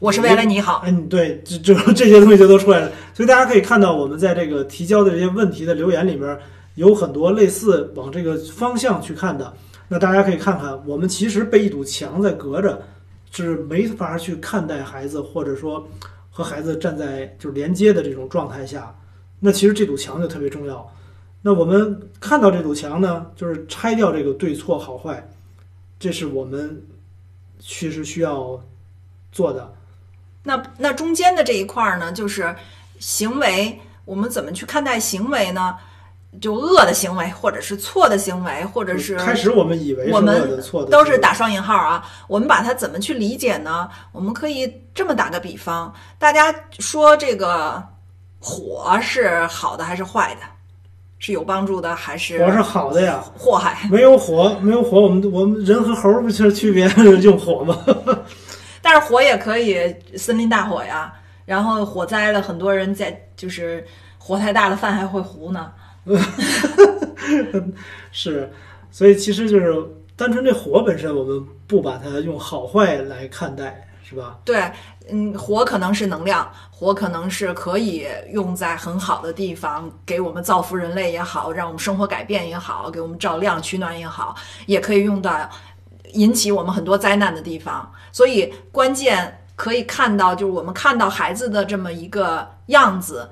[0.00, 0.82] 我是为了你好。
[0.84, 2.90] 哎，对，这这这些东西就都出来了。
[3.14, 6.36] 所以大家可以看到，我们在这个提交的这些问题的留言里面，
[6.74, 9.54] 有很多类似往这个方向去看的。
[9.88, 12.82] 那大家可以看看，我们其实被一堵墙在隔着，
[13.30, 15.88] 是没法去看待孩子，或者说
[16.30, 18.94] 和孩子站在就是连接的这种状态下。
[19.40, 20.92] 那其实这堵墙就特别重要。
[21.40, 25.30] 那我们看到这堵墙呢，就是拆掉这个对错好坏，
[25.98, 26.82] 这是我们
[27.58, 28.62] 其实需要
[29.32, 29.72] 做的。
[30.42, 32.54] 那那中间的这一块呢，就是
[32.98, 35.76] 行为，我们怎么去看待行为呢？
[36.40, 42.04] 就恶的行为，或者是错的行为，或者是开始我们以为是我们错的，都是打双引号啊。
[42.26, 43.88] 我们把它怎么去理解呢？
[44.12, 47.82] 我们可以这么打个比方，大家说这个
[48.38, 50.42] 火是好的还是坏的？
[51.18, 53.20] 是有帮助的还是火是好的呀。
[53.36, 53.88] 祸害？
[53.90, 56.86] 没有火，没有火，我们我们人和猴儿不就是区别
[57.22, 57.76] 用火吗？
[58.80, 61.12] 但是火也可以森林大火呀，
[61.44, 63.84] 然后火灾了，很多人在就是
[64.16, 65.72] 火太大了，饭还会糊呢。
[68.10, 68.50] 是，
[68.90, 69.74] 所以其实就是
[70.16, 74.38] 单纯这火本身，我们不把它用好坏来看待，是吧？
[74.44, 74.70] 对，
[75.10, 84.34] 嗯，火可能是能量，火可能是可以用在很好的地方，给我们造福人类也好，让我们生活改变也好，给我们照亮取暖也好，
[84.66, 85.48] 也可以用到
[86.12, 87.92] 引起我们很多灾难的地方。
[88.10, 93.28] 所以关键可以看到，就是我们看到孩子的这么一个样子，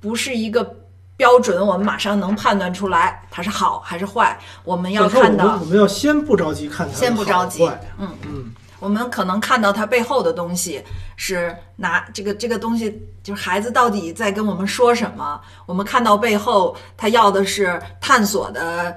[0.00, 0.76] 不是一个
[1.16, 4.38] 标准，我们马上能判断出来它是好还是坏。
[4.64, 7.64] 我们要看到我们要先不着急看它先不着急
[7.98, 10.82] 嗯嗯，我们可能看到它背后的东西
[11.16, 15.40] 是拿这个这个东西，就是孩子到底在跟我们说什么？
[15.64, 18.94] 我们看到背后，他要的是探索的，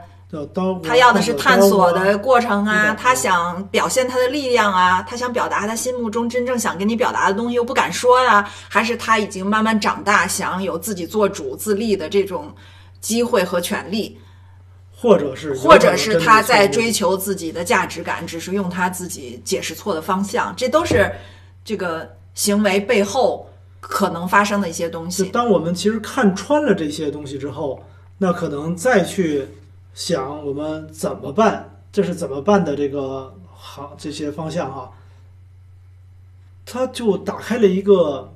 [0.83, 12.53] 他要的是探索的过程啊，嗯他想表现他的力量啊，他想表达他心目中真正想跟你表达的东西又不敢说呀、还是他已经慢慢长大，想有自己做主自立的这种
[13.01, 14.17] 机会和权利？
[15.01, 21.09] 或者是或者是他在追求自己的价值感，只是用他自己解释错的方向，这都是
[21.63, 23.49] 这个行为背后
[23.79, 25.23] 可能发生的一些东西。
[25.29, 27.81] 当我们其实看穿了这些东西之后，
[28.17, 29.47] 那可能再去
[29.99, 34.89] 想我们怎么办，这是怎么办的这个行这些方向哈，
[36.65, 38.31] 他就打开了一个，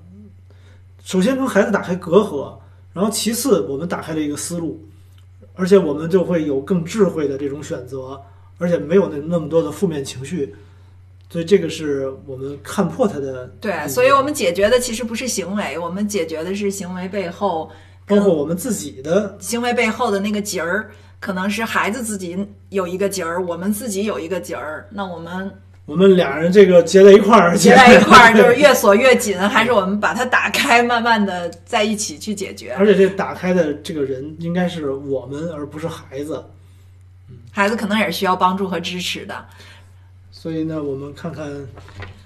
[1.05, 2.53] 首先跟孩子打开隔阂，
[2.91, 4.78] 然后其次我们打开了一个思路，
[5.55, 8.22] 而且我们就会有更智慧的这种选择，
[8.57, 10.53] 而且没有那那么多的负面情绪。
[11.30, 17.72] 所以这个是我们看破它的对，所以我们解决的其实不是行为，我们解决的是行为背后
[18.05, 20.91] 包括我们自己的行为背后的那个结儿，
[21.24, 25.49] 可能是孩子自己有一个结儿，我们自己有一个结儿，那我们
[25.86, 32.74] 我们俩人这个结在一块儿，结在一块儿就是越锁越紧，还是我们把它打开，慢慢的在一起去解决？
[32.78, 36.43] 而且这打开的这个人应该是我们，而不是孩子。
[37.53, 39.45] 孩子可能也是需要帮助和支持的。
[40.30, 41.49] 所以呢，我们看看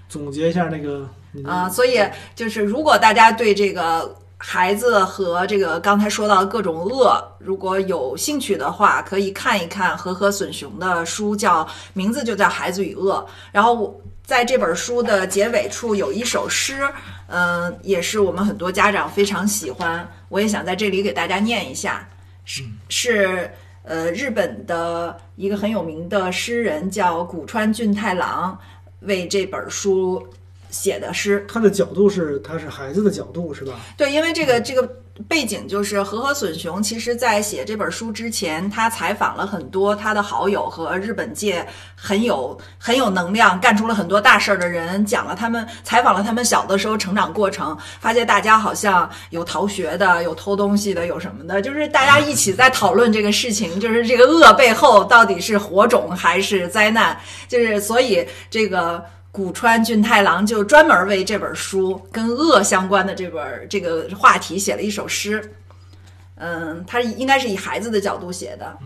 [0.10, 1.08] 总结一下那个
[1.45, 2.00] 啊、所以
[2.34, 13.26] 就是如果大家对这个孩子和这个刚才说到的各种恶，如果有兴趣的话，可以看一看和和隼雄的书叫，名字就叫《孩子与恶》。
[13.52, 16.88] 然后我在这本书的结尾处有一首诗，
[17.28, 22.08] 嗯、也是我们很多家长非常喜欢，我也想在这里给大家念一下，
[22.46, 23.52] 是是
[23.84, 28.58] 呃日本的一个很有名的诗人叫古川俊太郎
[29.00, 30.26] 为这本书
[30.70, 31.45] 写的诗。
[31.51, 33.74] 他的角度是他是孩子的角度是吧？
[33.97, 34.88] 对，因为这个这个
[35.28, 41.65] 背景就是和和隼雄，其实在写这本书之前，他采访了很多他的好友和日本界
[41.95, 59.03] 很有很有能量、干出了很多大事儿的人，讲了他们采访了他们小的时候成长过程，发现大家好像有逃学的，有偷东西的，有什么的，就是大家一起在讨论这个事情，就是这个恶背后到底是火种还是灾难，就是所以这个。
[59.32, 65.54] 古川俊太郎就专门为这本书跟恶相关的这本这个话题写了一首诗。
[66.36, 68.78] 嗯，他应该是以孩子的角度写的。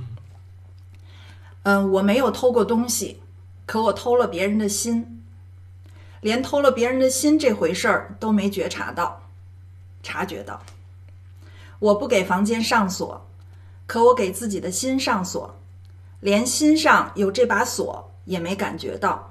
[1.64, 3.22] 嗯，我没有偷过东西，
[3.66, 5.24] 可我偷了别人的心，
[6.22, 9.22] 连偷了别人的心这回事儿都没觉察到，
[10.02, 10.62] 察觉到。
[11.80, 13.26] 我不给房间上锁，
[13.86, 15.58] 可我给自己的心上锁，
[16.20, 19.30] 连心上有这把锁也没感觉到。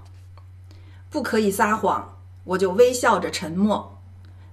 [1.10, 4.00] 不可以撒谎，我就微笑着沉默，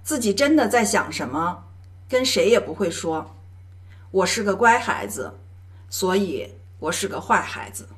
[0.02, 1.64] 自己真的在想什么，
[2.08, 3.34] 跟谁也不会说。
[4.10, 5.32] 我是个乖孩子，
[5.88, 7.88] 所以我是个坏孩子。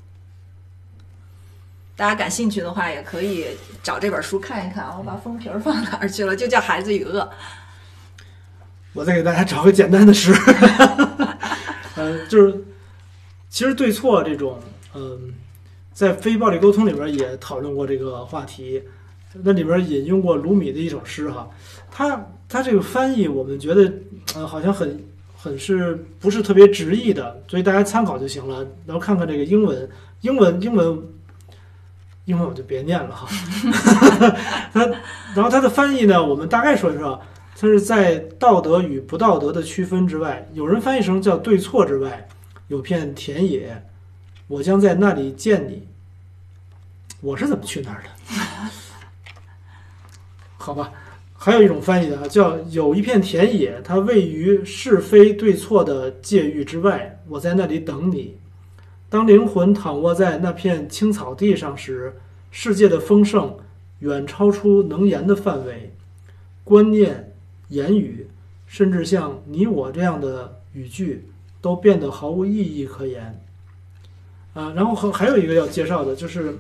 [1.97, 3.47] 大家感兴趣的话，也可以
[3.83, 4.97] 找这本书看一看啊。
[4.99, 6.35] 我把封皮儿放哪儿去了？
[6.37, 7.21] 就叫《孩子与恶》。
[8.93, 10.33] 我再给大家找个简单的诗，
[11.95, 12.65] 呃，就是
[13.49, 14.61] 其实对错这种，
[14.95, 15.33] 嗯、
[16.01, 18.82] 在非暴力沟通里边也讨论过这个话题，
[19.42, 21.46] 那里边引用过鲁米的一首诗哈，
[21.90, 23.92] 他他这个翻译我们觉得
[24.34, 24.98] 呃好像很
[25.36, 29.86] 很是不是特别直译的，所以大家参考就行了，然后看看这个英文，
[30.22, 31.03] 英文英文
[32.24, 33.28] 英文我就别念了哈，
[34.72, 34.86] 它
[35.34, 37.20] 然后它的翻译呢，我们大概说一说。
[37.61, 42.26] 它是在道德与不道德的区分之外，有人翻译成叫对错之外，
[42.68, 43.84] 有片田野，
[44.46, 45.86] 我将在那里见你。
[47.21, 48.09] 我是怎么去那儿的？
[50.59, 50.93] 好吧，
[51.35, 58.37] 还有一种翻译啊，叫有一片田野，它位于是非对错的界域之外，我在那里等你。
[59.09, 62.14] 当灵魂躺卧在那片青草地上时，
[62.51, 63.57] 世界的丰盛
[64.01, 65.95] 远超出能言的范围，
[66.64, 67.27] 观念。
[67.71, 68.27] 言语，
[68.66, 71.29] 甚至像你我这样的语句，
[71.61, 73.41] 都变得毫无意义可言。
[74.55, 76.51] 啊，然后还还有一个要介绍的，就是《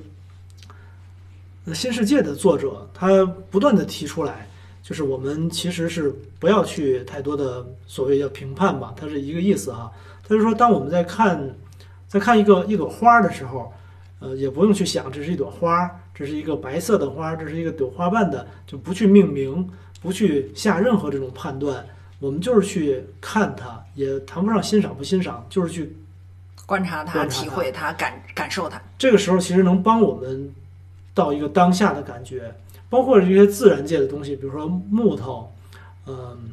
[1.74, 4.48] 新世界》的作者，他不断的提出来，
[4.82, 9.90] 就是我们其实是不要去太多的所谓叫评判吧，它是一个意思哈。
[10.22, 11.54] 他就说，当我们在看
[12.08, 13.72] 在看一个一朵花的时候，
[14.18, 19.68] 呃，也不用去想这是一朵花，这是一个白色的花，这是一个有花瓣的，就不去命名。
[20.02, 21.84] 不去下任何这种判断，
[22.20, 25.94] 我们就是去看它，也谈不上欣赏不欣赏，就是去
[26.64, 28.80] 观察它、观察它体会它、感感受它。
[28.96, 30.50] 这个时候其实能帮我们
[31.14, 32.54] 到一个当下的感觉，
[32.88, 35.52] 包括这些自然界的东西，比如说木头，
[36.06, 36.52] 嗯，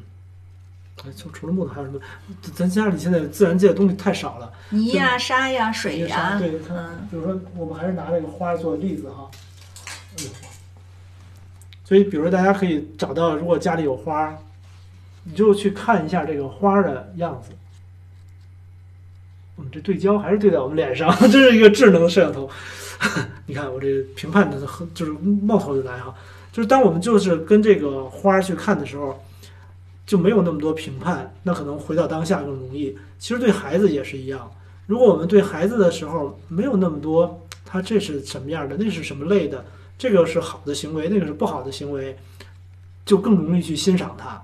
[1.04, 2.00] 哎就除了木头还有什么？
[2.54, 9.30] 咱家里现在自然界的东西太少了，泥呀、沙呀、水呀，是对，它嗯，比如说我们还是拿这个花做例子哈，
[10.18, 10.30] 哎呦
[11.84, 14.38] 所以比如说大家可以找到，如果家里有花，
[15.24, 17.54] 你就去看一下这个花的样子。
[19.56, 22.50] 我们这对焦还是对在我们脸上， 这是一个智能摄像头。
[23.46, 26.14] 你看我这评判的很就是冒头就来哈，
[26.52, 29.24] 就是当我们就是跟这个花去看的时候，
[30.06, 32.98] 就没有那么多评判，那可能回到当下更容易。
[33.20, 34.52] 其实对孩子也是一样，
[34.86, 39.66] 如果我们对孩子的时候没有那么多，他这是什么样的，那是什么类的，
[39.98, 42.18] 这个是好的行为，那个是不好的行为，
[43.06, 44.42] 就更容易去欣赏它，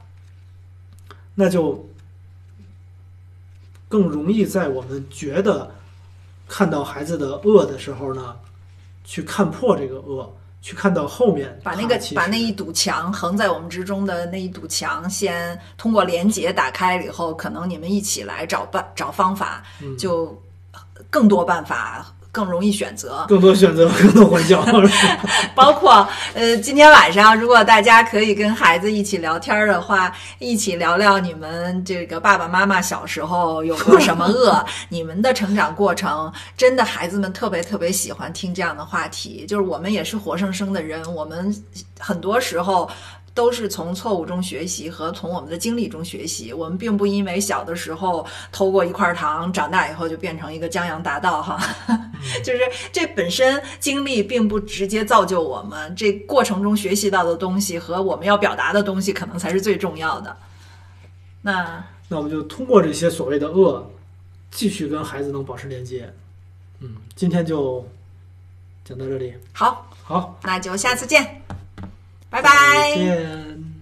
[1.35, 1.89] 那就
[3.87, 5.71] 更容易在我们觉得
[6.47, 8.35] 看到孩子的恶的时候呢，
[9.03, 19.97] 去看破这个恶，去看到后面把那个把那一堵墙横在我们之中的那一堵墙，先通过连接打开了以后，可能你们一起来找办找方法，嗯。
[19.97, 20.41] 就
[21.09, 23.23] 更多办法，更容易选择。
[23.29, 24.65] 更多选择，更多欢笑。
[25.53, 39.45] 包括呃，今天晚上如果大家可以跟孩子一起聊天的话，一起聊聊你们这个爸爸妈妈小时候有过什么恶， 你们的成长过程，真的孩子们特别特别喜欢听这样的话题。
[39.47, 41.55] 就是我们也是活生生的人，我们
[41.99, 42.89] 很多时候。
[43.33, 46.53] 都是从错误中学习和从我们的经历中学习。
[46.53, 51.59] 我们并不因为小的时候偷过一块糖，长大以后就变成一个江洋大盗哈。
[52.43, 52.59] 就是
[52.91, 60.37] 这本身经历并不直接造就我们，这过程中学习到的东西和我们要表达的东西，可能才是最重要的。
[61.41, 63.91] 那那我们就通过这些所谓的恶，
[64.51, 66.13] 继续跟孩子能保持连接。
[66.79, 67.85] 嗯，今天就
[68.85, 71.41] 讲到这里，好，好，那就下次见，
[72.33, 73.52] 拜拜。